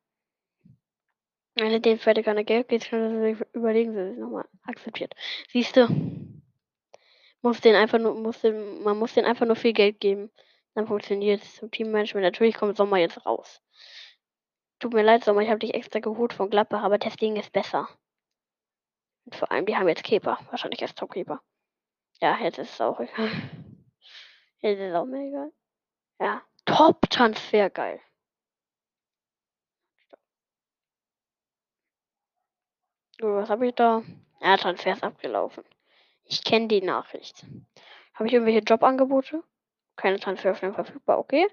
Wenn 1.56 1.72
du 1.72 1.82
dem 1.82 2.00
Fette 2.00 2.24
keine 2.24 2.46
Geld 2.46 2.68
gibst, 2.68 2.90
kann 2.90 3.00
er 3.02 3.36
sich 3.36 3.46
überlegen, 3.54 3.94
sie 3.94 4.00
es 4.00 4.18
nochmal 4.18 4.46
akzeptiert. 4.64 5.14
Siehst 5.50 5.76
du? 5.76 5.88
Muss 7.42 7.62
den 7.62 7.76
einfach 7.76 8.00
nur, 8.00 8.16
muss 8.16 8.42
den, 8.42 8.84
man 8.84 8.98
muss 8.98 9.14
den 9.14 9.26
einfach 9.26 9.46
nur 9.46 9.56
viel 9.56 9.74
Geld 9.74 10.00
geben. 10.00 10.32
Dann 10.76 10.88
funktioniert 10.88 11.42
es 11.42 11.56
zum 11.56 11.72
Teammanagement. 11.72 12.24
Natürlich 12.24 12.56
kommt 12.56 12.78
Sommer 12.78 12.98
jetzt 12.98 13.26
raus. 13.26 13.62
Tut 14.80 14.94
mir 14.94 15.02
leid, 15.02 15.24
Sommer, 15.24 15.42
ich 15.42 15.50
habe 15.50 15.60
dich 15.60 15.74
extra 15.74 16.00
geholt 16.00 16.34
von 16.34 16.50
Gladbach, 16.50 16.84
aber 16.84 17.00
Testing 17.00 17.36
ist 17.36 17.52
besser. 17.52 17.90
Und 19.26 19.36
vor 19.36 19.52
allem, 19.52 19.66
die 19.66 19.76
haben 19.76 19.88
jetzt 19.88 20.04
Keeper. 20.04 20.40
Wahrscheinlich 20.52 20.82
als 20.84 20.94
Top-Keeper. 20.94 21.42
Ja, 22.22 22.38
jetzt 22.40 22.58
ist 22.58 22.74
es 22.74 22.82
auch 22.82 23.00
egal. 23.00 23.30
Jetzt 24.60 24.80
ist 24.80 24.90
es 24.90 24.96
auch 24.96 25.06
mir 25.06 25.28
egal. 25.28 25.52
Ja, 26.20 26.42
Top-Transfer, 26.66 27.70
geil. 27.70 28.02
So, 33.20 33.34
was 33.36 33.50
habe 33.50 33.68
ich 33.68 33.76
da? 33.76 34.04
Ja, 34.42 34.58
Transfer 34.58 34.94
ist 34.94 35.04
abgelaufen. 35.04 35.64
Ich 36.24 36.44
kenne 36.44 36.68
die 36.68 36.82
Nachricht. 36.82 37.46
Habe 38.14 38.28
ich 38.28 38.34
irgendwelche 38.34 38.60
Jobangebote? 38.60 39.44
Keine 39.96 40.20
Transferstellen 40.20 40.76
verfügbar, 40.76 41.20
okay. 41.20 41.48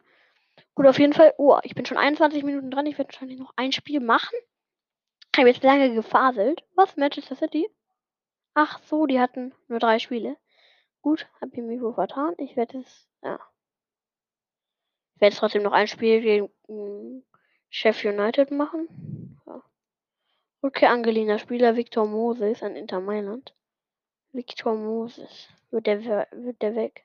Gut, 0.75 0.87
auf 0.87 0.99
jeden 0.99 1.13
Fall. 1.13 1.35
Oh, 1.39 1.59
ich 1.63 1.75
bin 1.75 1.87
schon 1.87 1.97
21 1.97 2.43
Minuten 2.43 2.71
dran. 2.71 2.87
Ich 2.87 2.99
werde 2.99 3.13
wahrscheinlich 3.13 3.39
noch 3.39 3.53
ein 3.57 3.73
Spiel 3.73 4.01
machen. 4.01 4.37
Ich 5.33 5.39
habe 5.39 5.49
jetzt 5.49 5.63
lange 5.63 5.95
gefaselt. 5.95 6.65
Was? 6.75 6.97
Manchester 6.97 7.37
City? 7.37 7.69
Ach 8.55 8.81
so, 8.85 9.07
die 9.07 9.21
hatten 9.21 9.55
nur 9.69 9.79
drei 9.79 9.99
Spiele. 9.99 10.37
Gut, 11.05 11.27
habe 11.39 11.51
ich 11.55 11.63
mich 11.63 11.83
wohl 11.83 11.93
vertan. 11.93 12.33
Ich 12.39 12.57
werde 12.57 12.79
es, 12.79 13.07
ja. 13.23 13.39
Ich 15.15 15.21
werde 15.21 15.37
trotzdem 15.37 15.63
noch 15.63 15.73
ein 15.73 15.87
Spiel 15.87 16.23
gegen 16.23 16.49
hm, 16.67 17.23
Chef 17.69 18.03
United 18.07 18.51
machen. 18.51 19.39
Ja. 19.47 19.63
Rückkehr 20.63 20.89
Angelina 20.89 21.39
Spieler 21.39 21.77
Victor 21.77 22.07
Moses 22.07 22.63
an 22.63 22.75
Inter 22.75 23.01
Mailand. 23.01 23.55
Victor 24.33 24.75
Moses. 24.77 25.47
Wird 25.71 25.87
der, 25.87 26.27
wird 26.33 26.63
der 26.63 26.75
weg? 26.75 27.05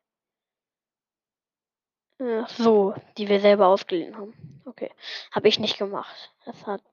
Ach 2.20 2.48
so, 2.48 2.96
die 3.18 3.28
wir 3.28 3.42
selber 3.42 3.68
ausgeliehen 3.68 4.16
haben. 4.16 4.62
Okay. 4.64 4.92
Habe 5.32 5.50
ich 5.50 5.60
nicht 5.60 5.78
gemacht. 5.78 6.34
Das 6.46 6.66
hat 6.66 6.84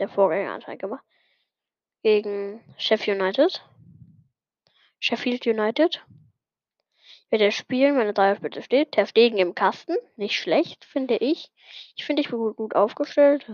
der 0.00 0.08
Vorgänger 0.08 0.54
anscheinend 0.54 0.82
gemacht. 0.82 1.04
Gegen 2.02 2.60
Chef 2.76 3.06
United. 3.06 3.64
Sheffield 4.98 5.46
United. 5.46 6.04
Werde 7.30 7.50
spielen, 7.50 7.96
meine 7.96 8.14
Dreierspitze 8.14 8.62
steht. 8.62 8.92
Ter 8.92 9.06
Stegen 9.06 9.38
im 9.38 9.54
Kasten. 9.54 9.96
Nicht 10.16 10.36
schlecht, 10.36 10.84
finde 10.84 11.16
ich. 11.16 11.52
Ich 11.96 12.04
finde, 12.04 12.22
ich 12.22 12.30
bin 12.30 12.38
gut, 12.38 12.56
gut 12.56 12.74
aufgestellt. 12.76 13.50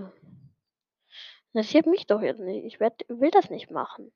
Das 1.54 1.68
hier 1.68 1.86
mich 1.88 2.06
doch 2.06 2.22
jetzt 2.22 2.40
nicht. 2.40 2.64
Ich 2.64 2.80
werd, 2.80 3.04
will 3.08 3.30
das 3.30 3.50
nicht 3.50 3.70
machen. 3.70 4.12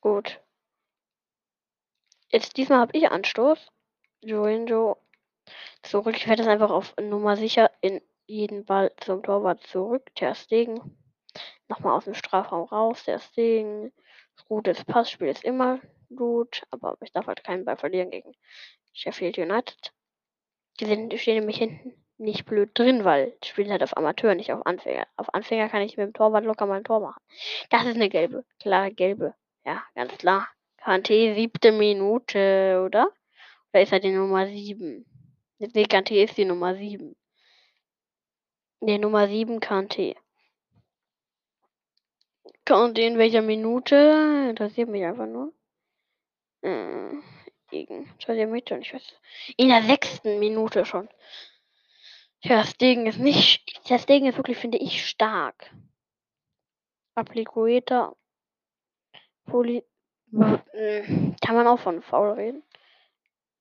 Gut. 0.00 0.40
Jetzt 2.30 2.56
diesmal 2.56 2.80
habe 2.80 2.96
ich 2.96 3.10
Anstoß. 3.10 3.70
Joinjo 4.22 4.98
zurück. 5.82 6.16
Ich 6.16 6.26
werde 6.26 6.42
das 6.42 6.50
einfach 6.50 6.70
auf 6.70 6.94
Nummer 7.00 7.36
sicher 7.36 7.70
in 7.80 8.02
jeden 8.26 8.64
Ball 8.64 8.92
zum 8.98 9.22
Torwart 9.22 9.62
zurück. 9.66 10.14
Ter 10.14 10.34
Stegen. 10.34 10.98
Nochmal 11.68 11.96
aus 11.96 12.04
dem 12.04 12.14
Strafraum 12.14 12.68
raus. 12.68 13.04
Der 13.04 13.18
Stegen. 13.18 13.92
Gutes 14.48 14.84
Passspiel 14.84 15.28
ist 15.28 15.44
immer 15.44 15.80
gut, 16.14 16.62
aber 16.70 16.96
ich 17.00 17.12
darf 17.12 17.26
halt 17.26 17.44
keinen 17.44 17.64
Ball 17.64 17.76
verlieren 17.76 18.10
gegen 18.10 18.32
Sheffield 18.92 19.38
United. 19.38 19.92
Die, 20.80 20.86
sind, 20.86 21.10
die 21.10 21.18
stehen 21.18 21.36
nämlich 21.36 21.58
hinten 21.58 22.04
nicht 22.18 22.44
blöd 22.44 22.70
drin, 22.74 23.04
weil 23.04 23.36
die 23.42 23.48
spielen 23.48 23.70
halt 23.70 23.82
auf 23.82 23.96
Amateur, 23.96 24.34
nicht 24.34 24.52
auf 24.52 24.66
Anfänger. 24.66 25.06
Auf 25.16 25.32
Anfänger 25.34 25.68
kann 25.68 25.82
ich 25.82 25.96
mit 25.96 26.06
dem 26.06 26.12
Torwart 26.12 26.44
locker 26.44 26.66
mal 26.66 26.76
ein 26.76 26.84
Tor 26.84 27.00
machen. 27.00 27.20
Das 27.70 27.84
ist 27.84 27.96
eine 27.96 28.08
gelbe, 28.08 28.44
klare 28.60 28.92
gelbe. 28.92 29.34
Ja, 29.64 29.82
ganz 29.94 30.16
klar. 30.18 30.48
Kante, 30.76 31.34
siebte 31.34 31.72
Minute, 31.72 32.82
oder? 32.84 33.10
Oder 33.72 33.82
ist 33.82 33.92
er 33.92 34.00
die 34.00 34.12
Nummer 34.12 34.46
sieben? 34.46 35.06
Nee, 35.58 35.84
Kante 35.84 36.14
ist 36.16 36.36
die 36.36 36.44
Nummer 36.44 36.76
sieben. 36.76 37.16
Ne, 38.80 38.98
Nummer 38.98 39.26
sieben 39.28 39.60
Kante. 39.60 40.14
Und 42.70 42.98
in 42.98 43.18
welcher 43.18 43.42
Minute? 43.42 44.46
Interessiert 44.50 44.88
mich 44.88 45.04
einfach 45.04 45.26
nur. 45.26 45.52
Äh, 46.62 47.16
gegen. 47.70 48.06
Interessiert 48.06 48.50
mich 48.50 48.70
nicht. 48.70 48.94
Was. 48.94 49.20
In 49.56 49.68
der 49.68 49.82
sechsten 49.82 50.38
Minute 50.38 50.84
schon. 50.84 51.08
Ja, 52.40 52.58
das 52.58 52.76
Ding 52.76 53.06
ist 53.06 53.18
nicht. 53.18 53.80
Das 53.88 54.06
Ding 54.06 54.26
ist 54.26 54.36
wirklich, 54.36 54.58
finde 54.58 54.78
ich, 54.78 55.06
stark. 55.06 55.74
Appliquator. 57.14 58.16
Poly. 59.46 59.84
Hm, 60.30 61.36
kann 61.40 61.54
man 61.54 61.66
auch 61.66 61.78
von 61.78 62.02
Foul 62.02 62.32
reden. 62.32 62.62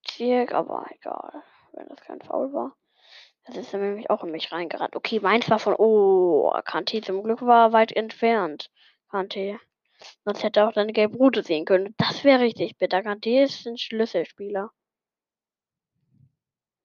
Zirk, 0.04 0.54
aber 0.54 0.86
egal. 0.92 1.44
Wenn 1.74 1.88
das 1.88 2.02
kein 2.02 2.22
Foul 2.22 2.52
war. 2.54 2.76
Das 3.46 3.58
ist 3.58 3.74
nämlich 3.74 4.10
auch 4.10 4.24
in 4.24 4.32
mich 4.32 4.52
reingerannt. 4.52 4.96
Okay, 4.96 5.20
meins 5.20 5.50
war 5.50 5.60
von. 5.60 5.76
Oh, 5.78 6.52
Kanti 6.64 7.02
zum 7.02 7.24
Glück 7.24 7.42
war 7.42 7.74
weit 7.74 7.92
entfernt. 7.92 8.72
Kante. 9.10 9.60
Sonst 10.26 10.44
hätte 10.44 10.62
er 10.62 10.70
auch 10.70 10.74
deine 10.74 10.94
gelbe 10.94 11.18
Route 11.18 11.44
sehen 11.44 11.66
können. 11.66 11.94
Das 11.98 12.24
wäre 12.24 12.42
richtig 12.42 12.78
bitter. 12.78 13.04
Kante 13.04 13.30
ist 13.42 13.66
ein 13.68 13.78
Schlüsselspieler. 13.78 14.72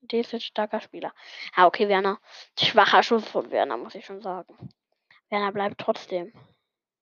Der 0.03 0.21
ist 0.21 0.35
ein 0.35 0.41
starker 0.41 0.81
Spieler. 0.81 1.13
Ah, 1.55 1.67
okay, 1.67 1.89
Werner. 1.89 2.19
Schwacher 2.59 3.03
Schuss 3.03 3.29
von 3.29 3.51
Werner, 3.51 3.77
muss 3.77 3.95
ich 3.95 4.05
schon 4.05 4.21
sagen. 4.23 4.57
Werner 5.31 5.53
bleibt 5.53 5.79
trotzdem. 5.79 6.33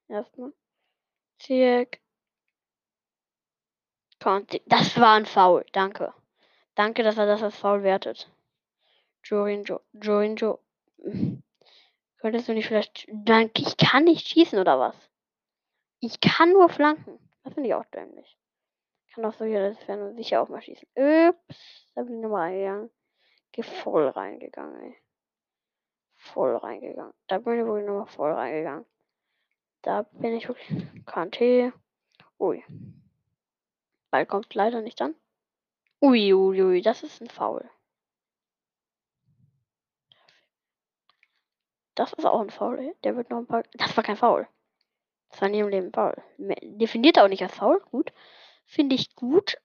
Erstmal. 0.08 0.52
Zirk. 1.38 2.00
Kante. 4.18 4.60
Das 4.66 4.98
war 5.00 5.14
ein 5.14 5.26
Foul. 5.26 5.64
Danke. 5.72 6.12
Danke, 6.74 7.02
dass 7.02 7.16
er 7.16 7.26
das 7.26 7.42
als 7.42 7.56
Foul 7.56 7.82
wertet. 7.82 8.28
Jorinjo. 9.28 9.80
Jorinjo. 9.92 10.60
Könntest 12.18 12.48
du 12.48 12.54
nicht 12.54 12.66
vielleicht. 12.66 13.06
Danke, 13.12 13.62
ich 13.62 13.76
kann 13.76 14.04
nicht 14.04 14.28
schießen 14.28 14.58
oder 14.58 14.78
was? 14.78 14.96
Ich 16.00 16.20
kann 16.20 16.52
nur 16.52 16.68
flanken. 16.68 17.18
Das 17.42 17.54
finde 17.54 17.68
ich 17.68 17.74
auch 17.74 17.84
dämlich. 17.86 18.38
Kann 19.12 19.24
auch 19.24 19.34
so 19.34 19.44
hier 19.44 19.70
das 19.70 19.88
werden 19.88 20.14
sicher 20.16 20.42
auch 20.42 20.48
mal 20.48 20.60
schießen. 20.62 20.88
Ups, 20.94 21.88
da 21.94 22.02
bin 22.02 22.16
ich 22.16 22.22
nochmal 22.22 22.50
reingegangen. 22.50 22.90
Geh 23.52 23.62
voll 23.62 24.08
reingegangen, 24.08 24.80
ey. 24.82 24.96
Voll 26.16 26.56
reingegangen. 26.56 27.14
Da 27.26 27.38
bin 27.38 27.58
ich 27.58 27.64
wirklich 27.64 27.86
nochmal 27.86 28.06
voll 28.06 28.32
reingegangen. 28.32 28.86
Da 29.82 30.02
bin 30.02 30.34
ich 30.34 30.48
wirklich. 30.48 30.86
Kante. 31.06 31.72
Ui. 32.38 32.62
Ball 34.10 34.26
kommt 34.26 34.54
leider 34.54 34.80
nicht 34.80 35.00
an. 35.00 35.14
Ui, 36.02 36.34
ui, 36.34 36.62
ui, 36.62 36.82
das 36.82 37.02
ist 37.02 37.22
ein 37.22 37.30
Foul. 37.30 37.70
Das 41.96 42.12
ist 42.12 42.26
auch 42.26 42.40
ein 42.40 42.50
Foul. 42.50 42.94
Der 43.02 43.16
wird 43.16 43.30
noch 43.30 43.38
ein 43.38 43.46
paar. 43.46 43.64
Das 43.72 43.96
war 43.96 44.04
kein 44.04 44.16
Foul. 44.16 44.46
Das 45.30 45.40
war 45.40 45.48
nie 45.48 45.60
im 45.60 45.68
Leben 45.68 45.92
Foul. 45.92 46.14
Definiert 46.38 47.18
auch 47.18 47.28
nicht 47.28 47.42
als 47.42 47.56
Foul. 47.56 47.80
Gut. 47.90 48.12
Finde 48.66 48.94
ich 48.94 49.14
gut. 49.16 49.56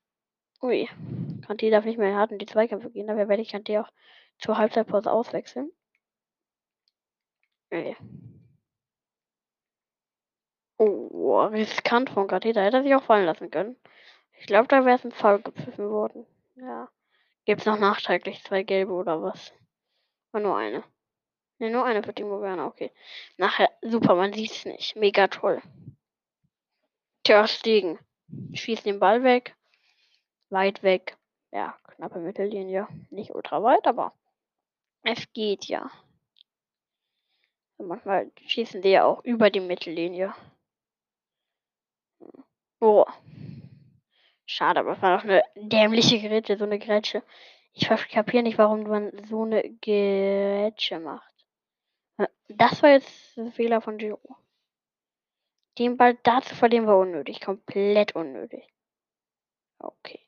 Ui. 0.62 0.90
Kanté 1.46 1.70
darf 1.70 1.86
nicht 1.86 2.00
mehr 2.00 2.16
hart 2.16 2.32
in 2.32 2.40
die 2.40 2.46
Zweikämpfe 2.46 2.90
gehen. 2.90 3.08
Dabei 3.08 3.28
werde 3.28 3.42
ich 3.44 3.54
Kanté 3.54 3.82
auch 3.82 3.90
zur 4.40 4.58
Halbzeitpause 4.58 5.12
auswechseln. 5.12 5.72
Ui. 7.72 7.96
Oh, 10.78 11.42
riskant 11.42 12.10
von 12.10 12.28
Kanté. 12.28 12.54
Da 12.54 12.62
hätte 12.62 12.78
er 12.78 12.84
sich 12.84 12.96
auch 12.96 13.04
fallen 13.04 13.26
lassen 13.26 13.52
können. 13.52 13.76
Ich 14.40 14.46
glaube, 14.48 14.70
da 14.70 14.86
wäre 14.86 14.96
es 14.96 15.04
ein 15.04 15.12
Foul 15.12 15.42
gepfiffen 15.42 15.90
worden. 15.90 16.26
Ja. 16.56 16.90
Gibt 17.44 17.60
es 17.62 17.68
noch 17.68 17.78
nachträglich 17.78 18.42
zwei 18.44 18.64
gelbe 18.64 18.94
oder 18.94 19.22
was? 19.22 19.54
War 20.32 20.42
nur 20.42 20.56
eine. 20.56 20.84
Ne, 21.62 21.70
nur 21.70 21.86
eine 21.86 22.02
für 22.02 22.12
Timo 22.12 22.42
Werner, 22.42 22.66
okay. 22.66 22.92
Nachher, 23.38 23.70
super, 23.84 24.16
man 24.16 24.34
sieht 24.34 24.50
es 24.50 24.66
nicht. 24.66 24.96
Mega 24.96 25.28
toll. 25.28 25.62
Ter 27.24 27.48
Stegen. 27.48 28.00
Schießt 28.52 28.84
den 28.88 29.00
Ball 29.00 29.24
weg. 29.24 29.56
Weit 30.50 30.82
weg. 30.82 31.18
Ja, 31.52 31.78
knappe 31.84 32.18
Mittellinie. 32.18 32.88
Nicht 33.12 33.36
ultra 33.36 33.62
weit, 33.62 33.86
aber 33.86 34.12
es 35.04 35.32
geht 35.34 35.66
ja. 35.66 35.92
Manchmal 37.78 38.32
schießen 38.48 38.82
die 38.82 38.90
ja 38.90 39.06
auch 39.06 39.24
über 39.24 39.52
die 39.52 39.60
Mittellinie. 39.60 40.34
Oh. 42.80 43.06
Schade, 44.48 44.80
aber 44.80 44.94
es 44.94 45.02
war 45.04 45.18
doch 45.18 45.26
eine 45.26 45.44
dämliche 45.56 46.20
Grätsche, 46.20 46.58
so 46.58 46.66
eine 46.66 46.80
Grätsche. 46.80 47.22
Ich 47.74 47.88
kapiere 47.88 48.42
nicht, 48.42 48.58
warum 48.58 48.82
man 48.82 49.12
so 49.26 49.44
eine 49.44 49.62
Grätsche 49.80 51.00
macht. 51.00 51.31
Das 52.58 52.82
war 52.84 52.92
jetzt 52.92 53.38
ein 53.38 53.52
Fehler 53.52 53.82
von 53.82 53.98
Giro. 53.98 54.38
Den 55.78 55.98
Ball 55.98 56.18
da 56.24 56.42
zu 56.42 56.56
verlieren 56.56 56.88
war 56.88 56.98
unnötig. 56.98 57.42
Komplett 57.42 58.16
unnötig. 58.16 58.68
Okay. 59.80 60.20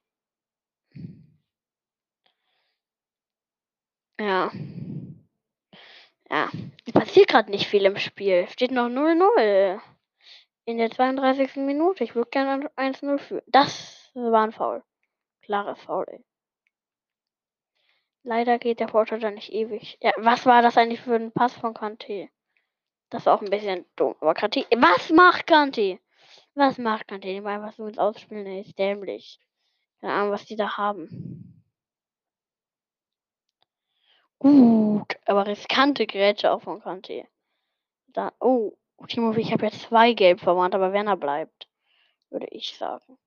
Ja. 4.19 4.51
Ja. 6.29 6.49
Es 6.86 6.93
passiert 6.93 7.27
gerade 7.27 7.51
nicht 7.51 7.67
viel 7.67 7.86
im 7.86 7.97
Spiel. 7.97 8.47
Steht 8.49 8.71
noch 8.71 8.88
0-0. 8.88 9.81
In 10.65 10.77
der 10.77 10.89
32. 10.91 11.57
Minute. 11.57 12.03
Ich 12.03 12.15
würde 12.15 12.29
gerne 12.29 12.71
1-0 12.77 13.17
führen. 13.19 13.43
Das 13.47 14.12
war 14.13 14.43
ein 14.43 14.51
Foul. 14.51 14.83
Klares 15.41 15.79
Foul, 15.81 16.05
ey. 16.07 16.23
Leider 18.23 18.57
geht 18.57 18.79
der 18.79 18.88
Vorteil 18.88 19.19
dann 19.19 19.33
nicht 19.33 19.51
ewig. 19.51 19.97
Ja, 20.01 20.13
was 20.17 20.45
war 20.45 20.62
das 20.62 20.77
eigentlich 20.77 21.01
für 21.01 21.15
ein 21.15 21.33
Pass 21.33 21.53
von 21.53 21.73
Kanté? 21.73 22.29
Das 23.09 23.25
war 23.25 23.36
auch 23.36 23.41
ein 23.41 23.49
bisschen 23.49 23.86
dumm. 23.97 24.15
Aber 24.21 24.31
Kanté. 24.31 24.65
Was 24.75 25.09
macht 25.09 25.47
Kanté? 25.47 25.99
Was 26.55 26.77
macht 26.77 27.09
Kanté? 27.09 27.41
Die 27.41 27.45
einfach 27.45 27.73
so 27.73 27.86
ins 27.86 27.97
Ausspielen 27.97 28.45
ey, 28.45 28.62
ist 28.62 28.79
dämlich. 28.79 29.39
Keine 29.99 30.13
Ahnung, 30.13 30.31
was 30.31 30.45
die 30.45 30.55
da 30.55 30.77
haben. 30.77 31.63
Gut, 34.39 35.17
aber 35.25 35.45
riskante 35.47 36.07
Grätsche 36.07 36.51
auch 36.51 36.62
von 36.62 36.81
Kanté. 36.81 37.27
Da, 38.07 38.31
oh, 38.39 38.73
Timo, 39.07 39.33
ich 39.33 39.51
habe 39.51 39.65
jetzt 39.65 39.81
zwei 39.81 40.13
gelb 40.13 40.39
verwandt, 40.39 40.75
aber 40.75 40.93
Werner 40.93 41.17
bleibt. 41.17 41.67
Würde 42.29 42.47
ich 42.51 42.77
sagen. 42.77 43.17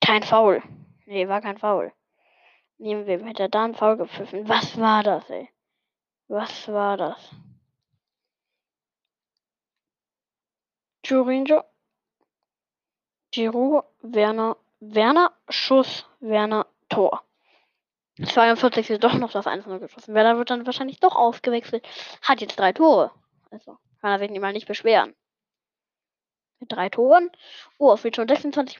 Kein 0.00 0.22
Foul. 0.22 0.62
Nee, 1.06 1.28
war 1.28 1.40
kein 1.40 1.58
Foul. 1.58 1.92
Nehmen 2.78 3.06
wir, 3.06 3.24
hätte 3.24 3.44
er 3.44 3.48
da 3.48 3.64
einen 3.64 3.74
Foul 3.74 3.96
gepfiffen. 3.96 4.48
Was 4.48 4.78
war 4.78 5.02
das, 5.02 5.28
ey? 5.30 5.48
Was 6.28 6.68
war 6.68 6.96
das? 6.96 7.30
Jurinjo. 11.04 11.62
Giroud, 13.30 13.84
Werner, 14.00 14.56
Werner, 14.80 15.32
Schuss, 15.48 16.06
Werner, 16.20 16.66
Tor. 16.88 17.24
42 18.22 18.90
ist 18.90 19.02
doch 19.02 19.14
noch 19.14 19.32
das 19.32 19.46
1-0 19.46 19.78
geschossen. 19.80 20.14
Werner 20.14 20.38
wird 20.38 20.50
dann 20.50 20.66
wahrscheinlich 20.66 21.00
doch 21.00 21.16
ausgewechselt. 21.16 21.86
Hat 22.22 22.40
jetzt 22.40 22.58
drei 22.58 22.72
Tore. 22.72 23.10
Also 23.50 23.76
kann 24.00 24.12
er 24.12 24.18
sich 24.18 24.30
nicht 24.30 24.40
mal 24.40 24.52
nicht 24.52 24.68
beschweren. 24.68 25.14
Mit 26.60 26.70
drei 26.70 26.88
Toren. 26.88 27.30
Oh, 27.78 27.92
es 27.92 28.04
wird 28.04 28.16
schon 28.16 28.28
26, 28.28 28.78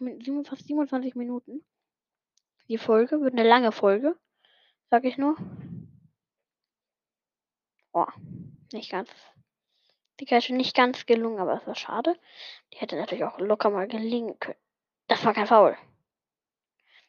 fast 0.48 0.66
27 0.66 1.16
Minuten. 1.16 1.64
Die 2.68 2.78
Folge 2.78 3.20
wird 3.20 3.34
eine 3.34 3.46
lange 3.48 3.72
Folge. 3.72 4.16
Sag 4.90 5.04
ich 5.04 5.18
nur. 5.18 5.36
Oh, 7.92 8.06
nicht 8.72 8.90
ganz. 8.90 9.10
Die 10.20 10.24
Kette 10.24 10.54
nicht 10.54 10.74
ganz 10.74 11.06
gelungen, 11.06 11.38
aber 11.38 11.54
es 11.54 11.66
war 11.66 11.74
schade. 11.74 12.18
Die 12.72 12.78
hätte 12.78 12.96
natürlich 12.96 13.24
auch 13.24 13.38
locker 13.38 13.70
mal 13.70 13.88
gelingen 13.88 14.38
können. 14.38 14.58
Das 15.08 15.24
war 15.24 15.34
kein 15.34 15.46
Foul. 15.46 15.76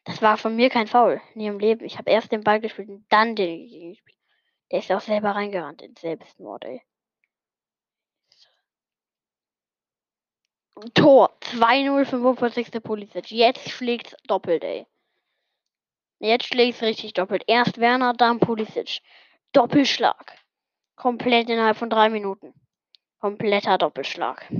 Das 0.04 0.22
war 0.22 0.36
von 0.36 0.54
mir 0.54 0.68
kein 0.70 0.86
Foul. 0.86 1.20
Nie 1.34 1.46
im 1.46 1.58
Leben. 1.58 1.84
Ich 1.84 1.98
habe 1.98 2.10
erst 2.10 2.30
den 2.30 2.44
Ball 2.44 2.60
gespielt 2.60 2.88
und 2.88 3.06
dann 3.08 3.34
den 3.34 3.68
gespielt. 3.68 4.18
Der 4.70 4.80
ist 4.80 4.92
auch 4.92 5.00
selber 5.00 5.30
reingerannt 5.30 5.82
in 5.82 5.94
Selbstmord, 5.96 6.64
ey. 6.64 6.82
Tor. 10.94 11.36
2-0, 11.40 12.04
45. 12.04 12.82
Polizei. 12.82 13.22
Jetzt 13.26 13.70
schlägt's 13.70 14.14
doppelt, 14.26 14.62
ey. 14.62 14.86
Jetzt 16.18 16.46
schlägt's 16.46 16.82
richtig 16.82 17.12
doppelt. 17.14 17.44
Erst 17.46 17.78
Werner, 17.78 18.14
dann 18.14 18.40
Pulisic. 18.40 19.00
Doppelschlag. 19.52 20.38
Komplett 20.96 21.50
innerhalb 21.50 21.76
von 21.76 21.90
drei 21.90 22.08
Minuten. 22.08 22.54
Kompletter 23.20 23.78
Doppelschlag. 23.78 24.50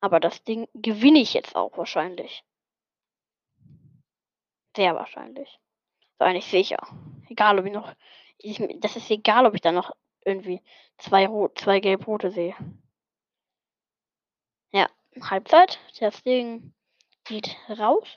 Aber 0.00 0.20
das 0.20 0.44
Ding 0.44 0.68
gewinne 0.74 1.20
ich 1.20 1.34
jetzt 1.34 1.56
auch 1.56 1.76
wahrscheinlich. 1.76 2.44
Sehr 4.76 4.94
wahrscheinlich. 4.94 5.58
So 6.18 6.24
eigentlich 6.24 6.46
sicher. 6.46 6.78
Egal, 7.28 7.58
ob 7.58 7.66
ich 7.66 7.72
noch. 7.72 7.92
Ich, 8.38 8.62
das 8.78 8.96
ist 8.96 9.10
egal, 9.10 9.46
ob 9.46 9.54
ich 9.54 9.60
da 9.60 9.72
noch 9.72 9.94
irgendwie 10.24 10.62
zwei, 10.98 11.28
zwei 11.56 11.80
gelb-rote 11.80 12.30
sehe. 12.30 12.54
Ja, 14.72 14.88
Halbzeit. 15.20 15.78
Das 15.98 16.22
Ding 16.22 16.72
geht 17.24 17.56
raus. 17.68 18.16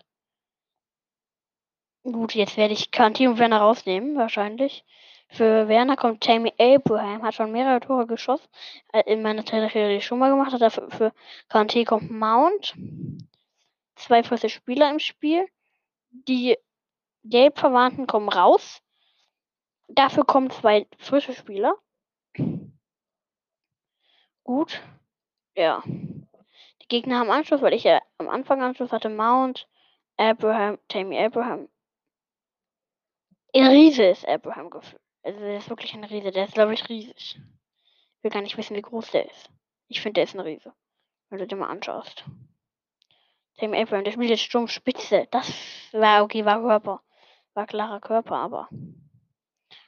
Gut, 2.04 2.36
jetzt 2.36 2.58
werde 2.58 2.74
ich 2.74 2.92
Kanti 2.92 3.28
und 3.28 3.40
Werner 3.40 3.62
rausnehmen, 3.62 4.18
wahrscheinlich. 4.18 4.84
Für 5.30 5.68
Werner 5.68 5.96
kommt 5.96 6.22
Tammy 6.22 6.54
Abraham, 6.60 7.24
hat 7.24 7.34
schon 7.34 7.52
mehrere 7.52 7.80
Tore 7.80 8.06
geschossen. 8.06 8.48
Äh, 8.92 9.04
in 9.12 9.22
meiner 9.22 9.44
Trainerkarriere 9.44 10.02
schon 10.02 10.20
mal 10.20 10.30
gemacht. 10.30 10.54
Hat 10.54 10.74
für, 10.74 10.92
für 10.92 11.14
Kanté 11.50 11.86
kommt 11.86 12.12
Mount. 12.12 12.76
Zwei 13.96 14.22
feste 14.22 14.50
Spieler 14.50 14.92
im 14.92 15.00
Spiel. 15.00 15.48
Die 16.12 16.58
Gelbverwandten 17.24 18.06
kommen 18.06 18.30
raus. 18.30 18.82
Dafür 19.88 20.26
kommen 20.26 20.50
zwei 20.52 20.88
frische 21.00 21.34
Spieler. 21.34 21.76
Gut. 24.44 24.82
Ja. 25.56 25.82
Die 25.86 26.88
Gegner 26.90 27.20
haben 27.20 27.32
Anschluss, 27.32 27.62
weil 27.62 27.74
ich 27.74 27.86
ja 27.86 28.02
am 28.18 28.30
Anfang 28.30 28.62
Anschluss 28.62 28.92
hatte. 28.92 29.10
Mount, 29.10 29.68
Abraham, 30.18 30.78
Tammy 30.90 31.18
Abraham. 31.18 31.70
Riese 33.62 34.04
ist 34.04 34.28
Abraham 34.28 34.70
gefühlt. 34.70 35.02
Also 35.24 35.40
der 35.40 35.58
ist 35.58 35.70
wirklich 35.70 35.94
ein 35.94 36.04
Riese. 36.04 36.32
Der 36.32 36.46
ist, 36.46 36.54
glaube 36.54 36.74
ich, 36.74 36.90
riesig. 36.90 37.40
Ich 38.18 38.24
will 38.24 38.32
gar 38.32 38.42
nicht 38.42 38.58
wissen, 38.58 38.76
wie 38.76 38.82
groß 38.82 39.12
der 39.12 39.30
ist. 39.30 39.50
Ich 39.88 40.02
finde, 40.02 40.16
der 40.16 40.24
ist 40.24 40.34
ein 40.34 40.40
Riese. 40.40 40.74
Wenn 41.30 41.40
du 41.40 41.48
dir 41.48 41.56
mal 41.56 41.70
anschaust. 41.70 42.26
Tim 43.58 43.74
Abraham, 43.74 44.04
der 44.04 44.12
spielt 44.12 44.30
jetzt 44.30 44.42
Sturmspitze. 44.42 45.28
Das 45.32 45.52
war 45.92 46.24
okay, 46.24 46.44
war 46.46 46.62
Körper. 46.62 47.02
War 47.54 47.68
klarer 47.68 48.00
Körper, 48.00 48.38
aber 48.38 48.68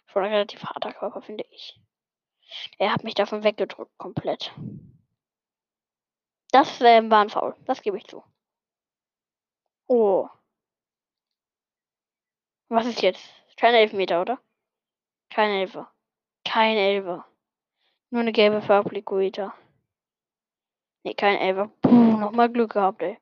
schon 0.06 0.24
ein 0.24 0.32
relativ 0.32 0.64
harter 0.64 0.94
Körper, 0.94 1.22
finde 1.22 1.46
ich. 1.50 1.80
Er 2.78 2.94
hat 2.94 3.04
mich 3.04 3.16
davon 3.16 3.44
weggedrückt, 3.44 3.98
komplett. 3.98 4.54
Das 6.52 6.80
äh, 6.82 7.10
war 7.10 7.22
ein 7.22 7.30
Foul. 7.30 7.56
Das 7.66 7.82
gebe 7.82 7.98
ich 7.98 8.06
zu. 8.06 8.24
Oh. 9.88 10.30
Was 12.70 12.86
ist 12.86 13.02
jetzt? 13.02 13.30
Kein 13.58 13.74
Elfmeter, 13.74 14.22
oder? 14.22 14.40
Kein 15.30 15.52
Elfer. 15.52 15.92
Kein 16.46 16.78
Elfer. 16.78 17.26
Nur 18.10 18.22
eine 18.22 18.32
gelbe 18.32 18.62
für 18.62 18.76
Applikuita. 18.76 19.54
Nee, 21.04 21.14
kein 21.14 21.38
Elfer. 21.38 21.70
Puh, 21.82 22.18
nochmal 22.18 22.52
Glück 22.52 22.74
gehabt, 22.74 23.02
ey. 23.02 23.18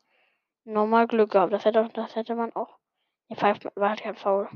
Nochmal 0.66 1.08
Glück 1.08 1.32
gehabt. 1.32 1.54
Das 1.54 1.66
hätte, 1.66 1.90
das 1.94 2.16
hätte 2.16 2.36
man 2.36 2.56
auch. 2.56 2.78
Nee, 3.30 3.36
pfeift 3.36 3.66
war 3.76 3.90
halt 3.90 4.02
kein 4.02 4.16
Foul. 4.16 4.50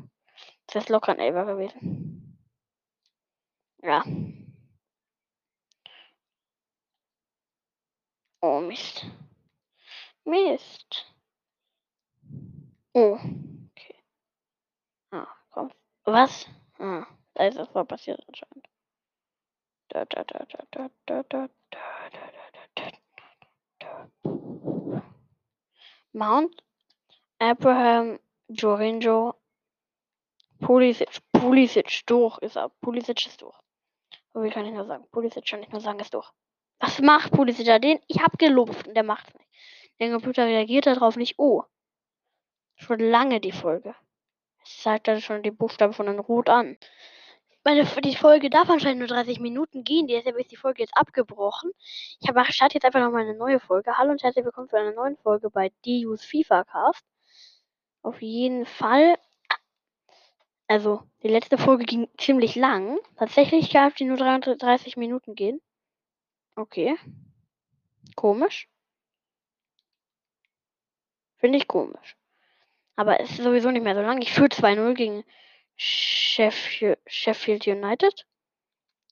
Das 0.67 0.83
ist 0.83 0.89
locker 0.89 1.11
ein 1.13 1.19
Elfer 1.19 1.45
gewesen. 1.45 2.37
Ja. 3.81 4.03
Oh, 8.41 8.61
Mist. 8.61 9.05
Mist. 10.25 11.05
Oh. 12.93 13.17
Okay. 13.71 13.95
Ah, 15.11 15.27
komm. 15.51 15.71
Was? 16.07 16.47
Ah, 16.79 17.05
da 17.33 17.47
ist 17.47 17.57
was 17.57 17.85
passiert 17.85 18.23
anscheinend. 18.29 18.65
Da, 19.89 20.05
da, 20.05 20.23
da, 20.23 20.45
da, 20.45 20.63
da, 20.71 20.89
da, 21.05 21.23
da, 21.23 21.49
da, 21.49 21.49
da, 22.75 22.91
da, 23.79 24.07
da. 24.23 25.03
Mount, 26.13 26.63
Abraham, 27.39 28.19
Jorginho, 28.47 29.35
Pulisic, 30.61 31.19
Pulisic, 31.33 32.05
durch 32.05 32.37
ist 32.37 32.55
er. 32.55 32.69
Pulisic 32.69 33.27
ist 33.27 33.41
durch. 33.41 33.57
So 34.33 34.41
wie 34.43 34.49
kann 34.49 34.65
ich 34.65 34.71
nur 34.71 34.85
sagen? 34.85 35.05
Pulisic 35.11 35.45
kann 35.45 35.61
ich 35.61 35.69
nur 35.69 35.81
sagen, 35.81 35.99
ist 35.99 36.13
durch. 36.13 36.31
Was 36.79 37.01
macht 37.01 37.33
Pulisic 37.33 37.65
da? 37.65 37.79
Den, 37.79 37.99
ich 38.07 38.21
hab 38.21 38.39
gelobt 38.39 38.87
und 38.87 38.93
der 38.93 39.03
macht's 39.03 39.33
nicht. 39.33 39.49
Der 39.99 40.13
Computer 40.13 40.45
reagiert 40.45 40.85
darauf 40.85 41.17
nicht. 41.17 41.37
Oh. 41.37 41.63
Schon 42.75 42.99
lange 42.99 43.41
die 43.41 43.51
Folge. 43.51 43.93
Zeigt 44.67 45.07
dann 45.07 45.21
schon 45.21 45.43
die 45.43 45.51
Buchstaben 45.51 45.93
von 45.93 46.05
den 46.07 46.19
Rot 46.19 46.49
an. 46.49 46.77
Meine, 47.63 47.85
die 47.85 48.15
Folge 48.15 48.49
darf 48.49 48.69
anscheinend 48.69 48.99
nur 48.99 49.07
30 49.07 49.39
Minuten 49.39 49.83
gehen. 49.83 50.07
Deshalb 50.07 50.37
ist 50.37 50.51
die 50.51 50.55
Folge 50.55 50.83
jetzt 50.83 50.95
abgebrochen. 50.95 51.71
Ich 52.21 52.29
habe 52.29 52.43
starte 52.51 52.75
jetzt 52.75 52.85
einfach 52.85 53.01
nochmal 53.01 53.23
eine 53.23 53.35
neue 53.35 53.59
Folge. 53.59 53.97
Hallo 53.97 54.11
und 54.11 54.23
herzlich 54.23 54.45
willkommen 54.45 54.69
zu 54.69 54.77
einer 54.77 54.93
neuen 54.93 55.17
Folge 55.17 55.49
bei 55.49 55.71
DU's 55.85 56.23
FIFA 56.23 56.63
Cast. 56.63 57.05
Auf 58.03 58.21
jeden 58.21 58.65
Fall. 58.65 59.17
Also, 60.67 61.03
die 61.23 61.27
letzte 61.27 61.57
Folge 61.57 61.85
ging 61.85 62.09
ziemlich 62.17 62.55
lang. 62.55 62.99
Tatsächlich 63.17 63.69
darf 63.69 63.95
die 63.95 64.05
nur 64.05 64.17
30 64.17 64.95
Minuten 64.97 65.35
gehen. 65.35 65.61
Okay. 66.55 66.97
Komisch. 68.15 68.69
Finde 71.37 71.57
ich 71.57 71.67
komisch. 71.67 72.15
Aber 72.97 73.19
es 73.19 73.29
ist 73.29 73.43
sowieso 73.43 73.69
nicht 73.69 73.83
mehr 73.83 73.95
so 73.95 74.01
lang. 74.01 74.21
Ich 74.21 74.33
führe 74.33 74.47
2-0 74.47 74.95
gegen 74.95 75.23
Sheffield, 75.75 76.99
Sheffield 77.05 77.67
United. 77.67 78.25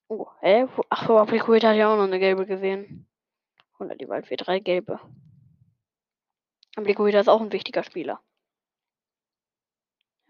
Oh, 0.08 0.28
hä? 0.42 0.66
Ach 0.90 1.08
so, 1.08 1.20
Apliqueta 1.20 1.70
hat 1.70 1.78
ja 1.78 1.94
auch 1.94 1.96
noch 1.96 2.06
eine 2.06 2.20
gelbe 2.20 2.48
gesehen. 2.48 3.08
Oder 3.80 3.96
die 3.96 4.08
bald 4.08 4.26
für 4.26 4.38
drei 4.38 4.60
gelbe. 4.60 5.00
Apliqueta 6.76 7.20
ist 7.20 7.30
auch 7.30 7.42
ein 7.42 7.52
wichtiger 7.52 7.84
Spieler. 7.84 8.20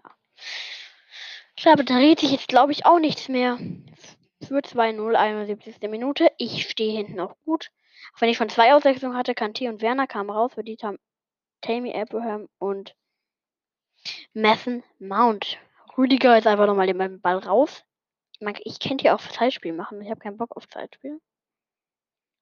Ja. 0.04 0.12
Klar, 1.56 1.80
redet 1.80 2.20
sich 2.20 2.32
jetzt, 2.32 2.50
glaube 2.50 2.74
ich, 2.74 2.86
auch 2.86 3.00
nichts 3.00 3.30
mehr. 3.30 3.58
Für 4.41 4.60
2-0, 4.60 5.15
71. 5.15 5.78
Minute. 5.89 6.30
Ich 6.38 6.70
stehe 6.70 6.96
hinten 6.96 7.22
auch 7.22 7.36
gut. 7.46 7.72
Auch 8.13 8.22
wenn 8.22 8.30
ich 8.30 8.38
von 8.38 8.50
zwei 8.50 8.74
Auswechslungen 8.74 9.18
hatte, 9.18 9.34
Kanti 9.34 9.70
und 9.70 9.82
Werner 9.82 10.08
kamen 10.08 10.30
raus. 10.30 10.54
Für 10.56 10.63
die 10.63 10.78
haben 10.84 11.00
Tammy 11.62 11.96
Abraham 11.96 12.50
und 12.60 12.96
Mathen 14.38 14.84
Mount. 15.00 15.58
Rüdiger 15.98 16.38
ist 16.38 16.45
einfach 16.45 16.67
nochmal 16.67 16.88
den 16.88 17.21
Ball 17.21 17.38
raus. 17.38 17.86
Ich 18.65 18.82
könnte 18.82 19.04
hier 19.04 19.15
auch 19.15 19.21
Zeitspiel 19.21 19.71
machen. 19.71 20.02
Ich 20.02 20.10
habe 20.10 20.19
keinen 20.19 20.36
Bock 20.36 20.58
auf 20.58 20.67
Zeitspiel. 20.67 21.21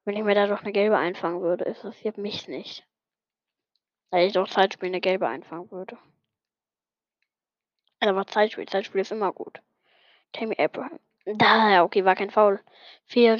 Wenn 0.03 0.17
ich 0.17 0.23
mir 0.23 0.34
da 0.34 0.47
doch 0.47 0.62
eine 0.63 0.71
gelbe 0.71 0.97
einfangen 0.97 1.41
würde, 1.41 1.65
interessiert 1.65 2.17
mich 2.17 2.47
nicht. 2.47 2.84
Weil 4.10 4.25
ich 4.25 4.34
doch 4.34 4.49
Zeitspiel 4.49 4.88
eine 4.89 5.01
gelbe 5.01 5.27
einfangen 5.27 5.69
würde. 5.69 5.99
Aber 7.99 8.25
Zeitspiel, 8.25 8.67
Zeitspiel 8.67 9.01
ist 9.01 9.12
immer 9.12 9.32
gut. 9.32 9.62
Tammy 10.32 10.56
Abraham. 10.60 10.99
Da, 11.25 11.84
okay, 11.84 12.03
war 12.03 12.15
kein 12.15 12.32
Foul. 12.32 12.60
Fair, 13.06 13.38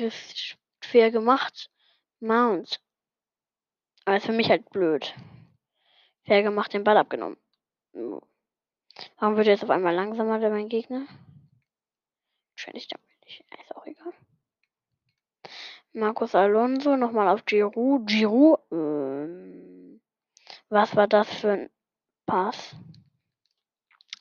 fair 0.80 1.10
gemacht. 1.10 1.72
Mount. 2.20 2.80
Aber 4.06 4.18
ist 4.18 4.28
für 4.28 4.32
mich 4.32 4.52
halt 4.52 4.70
blöd. 4.70 5.16
Fair 6.24 6.44
gemacht, 6.44 6.72
den 6.72 6.84
Ball 6.84 6.98
abgenommen. 6.98 7.38
Warum 9.20 9.38
wird 9.38 9.48
jetzt 9.48 9.64
auf 9.64 9.70
einmal 9.70 9.96
langsamer 9.96 10.40
der 10.40 10.50
mein 10.50 10.70
Gegner? 10.70 11.06
Wahrscheinlich 12.54 12.88
damit 12.88 13.08
nicht. 13.26 13.44
Ist 13.62 13.76
auch 13.76 13.86
egal. 13.86 14.14
Markus 15.94 16.36
Alonso 16.36 16.96
nochmal 16.96 17.28
auf 17.28 17.46
Giroud. 17.46 18.08
Giroud. 18.08 18.60
Ähm, 18.72 20.02
was 20.70 20.96
war 20.96 21.08
das 21.08 21.32
für 21.34 21.52
ein 21.52 21.70
Pass? 22.26 22.76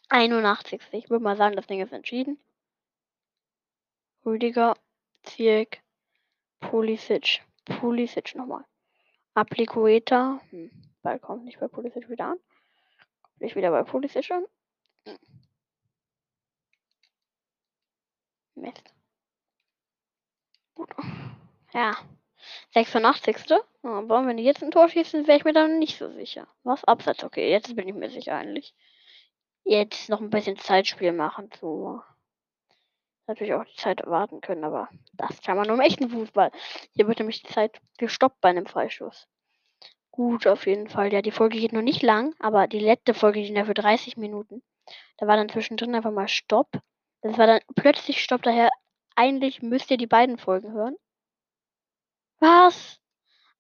81. 0.08 0.80
Ich 0.92 1.08
würde 1.08 1.24
mal 1.24 1.36
sagen, 1.36 1.56
das 1.56 1.66
Ding 1.66 1.80
ist 1.80 1.92
entschieden. 1.92 2.38
Rüdiger, 4.26 4.76
Zirk, 5.22 5.78
Pulisic. 6.60 7.42
Pulisic 7.64 8.34
nochmal. 8.34 8.64
Appliqueta. 9.34 10.40
Hm, 10.50 10.70
Ball 11.02 11.18
kommt 11.18 11.44
nicht 11.44 11.58
bei 11.58 11.68
Pulisic 11.68 12.08
wieder 12.10 12.26
an. 12.26 12.38
Kommt 13.22 13.40
nicht 13.40 13.56
wieder 13.56 13.70
bei 13.70 13.82
Pulisic 13.82 14.30
an. 14.30 14.44
Mist. 18.54 18.92
Ja. 21.72 21.96
86. 22.74 23.36
Aber 23.82 24.26
wenn 24.26 24.36
die 24.36 24.44
jetzt 24.44 24.62
ein 24.62 24.70
Tor 24.70 24.88
schießen, 24.88 25.26
wäre 25.26 25.38
ich 25.38 25.44
mir 25.44 25.52
dann 25.52 25.78
nicht 25.78 25.98
so 25.98 26.10
sicher. 26.10 26.46
Was? 26.64 26.84
Abseits, 26.84 27.24
okay. 27.24 27.50
Jetzt 27.50 27.74
bin 27.76 27.88
ich 27.88 27.94
mir 27.94 28.10
sicher 28.10 28.36
eigentlich. 28.36 28.74
Jetzt 29.64 30.08
noch 30.08 30.20
ein 30.20 30.30
bisschen 30.30 30.56
Zeitspiel 30.56 31.12
machen 31.12 31.50
zu. 31.52 32.02
Natürlich 33.26 33.54
auch 33.54 33.64
die 33.64 33.76
Zeit 33.76 34.04
warten 34.06 34.40
können, 34.40 34.64
aber 34.64 34.88
das 35.12 35.40
kann 35.42 35.56
man 35.56 35.66
nur 35.66 35.76
im 35.76 35.82
echten 35.82 36.10
Fußball. 36.10 36.50
Hier 36.94 37.06
wird 37.06 37.20
nämlich 37.20 37.42
die 37.42 37.52
Zeit 37.52 37.80
gestoppt 37.98 38.40
bei 38.40 38.48
einem 38.48 38.66
Freischuss. 38.66 39.28
Gut, 40.10 40.46
auf 40.46 40.66
jeden 40.66 40.88
Fall. 40.88 41.12
Ja, 41.12 41.22
die 41.22 41.30
Folge 41.30 41.58
geht 41.58 41.72
noch 41.72 41.82
nicht 41.82 42.02
lang, 42.02 42.34
aber 42.40 42.66
die 42.66 42.80
letzte 42.80 43.14
Folge 43.14 43.40
ging 43.40 43.56
ja 43.56 43.64
für 43.64 43.74
30 43.74 44.16
Minuten. 44.16 44.62
Da 45.18 45.26
war 45.26 45.36
dann 45.36 45.48
zwischendrin 45.48 45.94
einfach 45.94 46.10
mal 46.10 46.28
Stopp. 46.28 46.68
Das 47.22 47.38
war 47.38 47.46
dann 47.46 47.60
plötzlich 47.76 48.22
Stopp, 48.22 48.42
daher 48.42 48.70
eigentlich 49.14 49.62
müsst 49.62 49.90
ihr 49.90 49.96
die 49.96 50.06
beiden 50.06 50.38
Folgen 50.38 50.72
hören. 50.72 50.96
Was? 52.40 53.00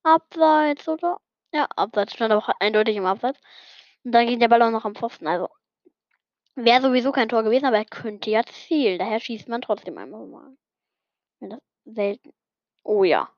Abseits, 0.02 0.88
oder? 0.88 1.20
Ja, 1.52 1.68
Abseits. 1.76 2.14
Stand 2.14 2.32
auch 2.32 2.48
eindeutig 2.58 2.96
im 2.96 3.06
Abseits. 3.06 3.40
Und 4.04 4.12
dann 4.12 4.26
ging 4.26 4.40
der 4.40 4.48
Ball 4.48 4.62
auch 4.62 4.70
noch 4.70 4.84
am 4.84 4.96
Pfosten. 4.96 5.26
Also 5.26 5.48
wäre 6.56 6.82
sowieso 6.82 7.12
kein 7.12 7.28
Tor 7.28 7.44
gewesen, 7.44 7.66
aber 7.66 7.78
er 7.78 7.84
könnte 7.84 8.30
ja 8.30 8.42
zielen. 8.44 8.98
Daher 8.98 9.20
schießt 9.20 9.48
man 9.48 9.62
trotzdem 9.62 9.98
einmal 9.98 10.26
mal. 10.26 10.56
Selten. 11.84 12.32
Oh 12.84 13.04
ja. 13.04 13.28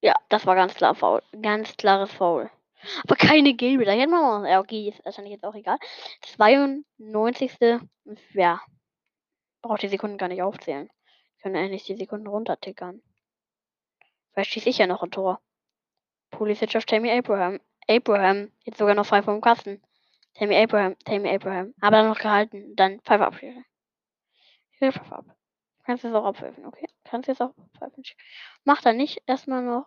Ja, 0.00 0.14
das 0.28 0.46
war 0.46 0.54
ganz 0.54 0.74
klar 0.74 0.94
faul. 0.94 1.22
Ganz 1.42 1.76
klares 1.76 2.12
Foul. 2.12 2.50
Aber 3.04 3.16
keine 3.16 3.54
gelbe. 3.54 3.84
Da 3.84 3.92
hätten 3.92 4.10
wir 4.10 4.20
mal. 4.20 4.48
Ja, 4.48 4.60
okay, 4.60 4.88
ist 4.88 5.04
wahrscheinlich 5.04 5.32
jetzt 5.32 5.44
auch 5.44 5.54
egal. 5.54 5.78
92. 6.22 7.52
Ja. 8.32 8.60
Braucht 9.62 9.82
die 9.82 9.88
Sekunden 9.88 10.18
gar 10.18 10.28
nicht 10.28 10.42
aufzählen. 10.42 10.88
Können 11.42 11.56
eigentlich 11.56 11.84
die 11.84 11.96
Sekunden 11.96 12.26
runtertickern. 12.26 13.02
Vielleicht 14.32 14.52
schieße 14.52 14.68
ich 14.68 14.78
ja 14.78 14.86
noch 14.86 15.02
ein 15.02 15.10
Tor. 15.10 15.40
Pulisic 16.30 16.76
auf 16.76 16.84
Tammy 16.84 17.10
Abraham. 17.10 17.60
Abraham. 17.88 18.52
Jetzt 18.64 18.78
sogar 18.78 18.94
noch 18.94 19.06
frei 19.06 19.22
vom 19.22 19.40
Kasten. 19.40 19.82
Tammy 20.34 20.56
Abraham. 20.56 20.96
Tammy 21.04 21.28
Abraham. 21.28 21.74
Aber 21.80 21.96
dann 21.96 22.08
noch 22.08 22.18
gehalten. 22.18 22.76
Dann 22.76 23.00
Pfeife 23.00 23.26
abschließen. 23.26 23.64
Pfeife 24.78 25.00
ab. 25.10 25.24
Kannst 25.84 26.04
du 26.04 26.08
es 26.08 26.14
auch 26.14 26.24
abpfeifen, 26.26 26.66
okay? 26.66 26.86
Kannst 27.04 27.28
du 27.28 27.32
es 27.32 27.40
auch 27.40 27.56
abpfeifen. 27.56 28.04
Mach 28.64 28.82
da 28.82 28.92
nicht 28.92 29.22
erstmal 29.26 29.62
noch. 29.62 29.86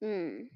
Hm. 0.00 0.50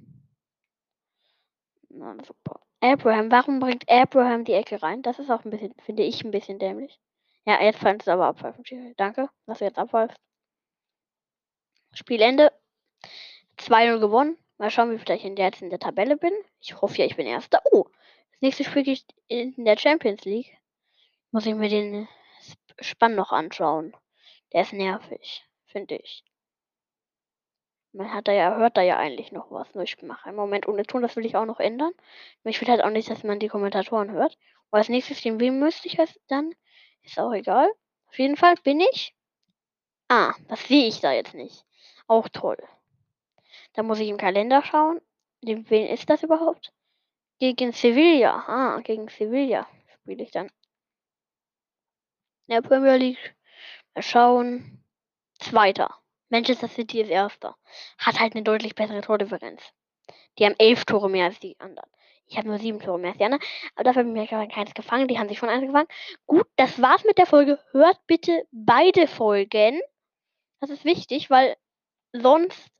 Super. 1.90 2.60
Abraham, 2.80 3.30
warum 3.30 3.60
bringt 3.60 3.88
Abraham 3.90 4.44
die 4.44 4.52
Ecke 4.52 4.82
rein? 4.82 5.02
Das 5.02 5.18
ist 5.18 5.30
auch 5.30 5.44
ein 5.44 5.50
bisschen, 5.50 5.74
finde 5.84 6.02
ich, 6.04 6.24
ein 6.24 6.30
bisschen 6.30 6.58
dämlich. 6.58 6.98
Ja, 7.44 7.60
jetzt 7.62 7.80
kannst 7.80 8.06
du 8.06 8.12
aber 8.12 8.26
abpfeifen. 8.26 8.64
Danke, 8.96 9.28
dass 9.46 9.58
du 9.58 9.64
jetzt 9.64 9.78
abpfeifst. 9.78 10.16
Spielende. 11.92 12.52
2-0 13.58 13.98
gewonnen. 13.98 14.38
Mal 14.58 14.70
schauen, 14.70 14.92
wie 14.92 14.98
viel 14.98 15.16
ich 15.16 15.24
jetzt 15.24 15.62
in 15.62 15.70
der 15.70 15.78
Tabelle 15.78 16.16
bin. 16.16 16.32
Ich 16.60 16.80
hoffe 16.80 16.98
ja, 16.98 17.06
ich 17.06 17.16
bin 17.16 17.26
Erster. 17.26 17.60
Oh, 17.72 17.84
das 18.32 18.40
nächste 18.40 18.64
Spiel 18.64 18.84
geht 18.84 19.04
in 19.26 19.64
der 19.64 19.78
Champions 19.78 20.24
League. 20.24 20.56
Muss 21.32 21.46
ich 21.46 21.54
mir 21.54 21.68
den 21.68 22.08
Spann 22.80 23.14
noch 23.14 23.32
anschauen. 23.32 23.96
Der 24.52 24.62
ist 24.62 24.72
nervig, 24.72 25.44
finde 25.66 25.96
ich. 25.96 26.24
Man 27.92 28.12
hat 28.12 28.28
da 28.28 28.32
ja, 28.32 28.56
hört 28.56 28.76
da 28.76 28.82
ja 28.82 28.98
eigentlich 28.98 29.32
noch 29.32 29.50
was. 29.50 29.74
Nur 29.74 29.84
ich 29.84 30.00
mache 30.02 30.26
einen 30.26 30.36
Moment 30.36 30.68
ohne 30.68 30.84
Ton, 30.84 31.02
das 31.02 31.16
will 31.16 31.26
ich 31.26 31.36
auch 31.36 31.44
noch 31.44 31.60
ändern. 31.60 31.92
ich 32.44 32.60
will 32.60 32.68
halt 32.68 32.84
auch 32.84 32.90
nicht, 32.90 33.10
dass 33.10 33.24
man 33.24 33.40
die 33.40 33.48
Kommentatoren 33.48 34.12
hört. 34.12 34.38
Und 34.70 34.78
als 34.78 34.88
nächstes, 34.88 35.22
den 35.22 35.40
wem 35.40 35.58
müsste 35.58 35.88
ich 35.88 35.98
es 35.98 36.20
dann? 36.28 36.54
Ist 37.02 37.18
auch 37.18 37.32
egal. 37.32 37.68
Auf 38.08 38.18
jeden 38.18 38.36
Fall 38.36 38.54
bin 38.62 38.80
ich. 38.80 39.14
Ah, 40.08 40.34
das 40.48 40.66
sehe 40.66 40.86
ich 40.86 41.00
da 41.00 41.12
jetzt 41.12 41.34
nicht. 41.34 41.64
Auch 42.06 42.28
toll. 42.28 42.58
Da 43.72 43.82
muss 43.82 44.00
ich 44.00 44.08
im 44.08 44.16
Kalender 44.16 44.62
schauen. 44.62 45.00
Wen 45.42 45.86
ist 45.86 46.10
das 46.10 46.22
überhaupt? 46.22 46.72
Gegen 47.38 47.72
Sevilla. 47.72 48.44
Ah, 48.46 48.80
gegen 48.80 49.08
Sevilla 49.08 49.66
spiele 50.02 50.22
ich 50.22 50.30
dann. 50.30 50.46
In 52.46 52.54
der 52.54 52.62
Premier 52.62 52.96
League. 52.96 53.34
Mal 53.94 54.02
schauen. 54.02 54.84
Zweiter. 55.38 56.00
Manchester 56.30 56.68
City 56.68 57.00
ist 57.00 57.10
erster. 57.10 57.56
Hat 57.98 58.18
halt 58.18 58.34
eine 58.34 58.44
deutlich 58.44 58.74
bessere 58.74 59.02
Tordifferenz. 59.02 59.62
Die 60.38 60.44
haben 60.44 60.54
elf 60.58 60.84
Tore 60.84 61.10
mehr 61.10 61.26
als 61.26 61.38
die 61.40 61.58
anderen. 61.58 61.90
Ich 62.26 62.38
habe 62.38 62.48
nur 62.48 62.58
sieben 62.58 62.80
Tore 62.80 62.98
mehr 62.98 63.10
als 63.10 63.18
die 63.18 63.24
anderen. 63.24 63.44
Aber 63.74 63.84
dafür 63.84 64.04
habe 64.04 64.22
ich 64.22 64.30
mir 64.30 64.48
keins 64.48 64.72
gefangen. 64.74 65.08
Die 65.08 65.18
haben 65.18 65.28
sich 65.28 65.38
schon 65.38 65.48
eins 65.48 65.66
gefangen. 65.66 65.88
Gut, 66.26 66.46
das 66.56 66.80
war's 66.80 67.04
mit 67.04 67.18
der 67.18 67.26
Folge. 67.26 67.58
Hört 67.72 67.98
bitte 68.06 68.46
beide 68.52 69.08
Folgen. 69.08 69.80
Das 70.60 70.70
ist 70.70 70.84
wichtig, 70.84 71.30
weil 71.30 71.56
sonst 72.12 72.70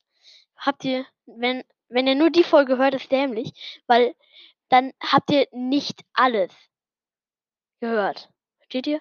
habt 0.56 0.84
ihr, 0.84 1.04
wenn, 1.26 1.64
wenn 1.88 2.06
ihr 2.06 2.14
nur 2.14 2.30
die 2.30 2.44
Folge 2.44 2.78
hört, 2.78 2.94
ist 2.94 3.10
dämlich, 3.10 3.82
weil 3.86 4.14
dann 4.68 4.92
habt 5.02 5.30
ihr 5.32 5.48
nicht 5.50 6.02
alles 6.12 6.52
gehört. 7.80 8.30
Versteht 8.58 8.86
ihr? 8.86 9.00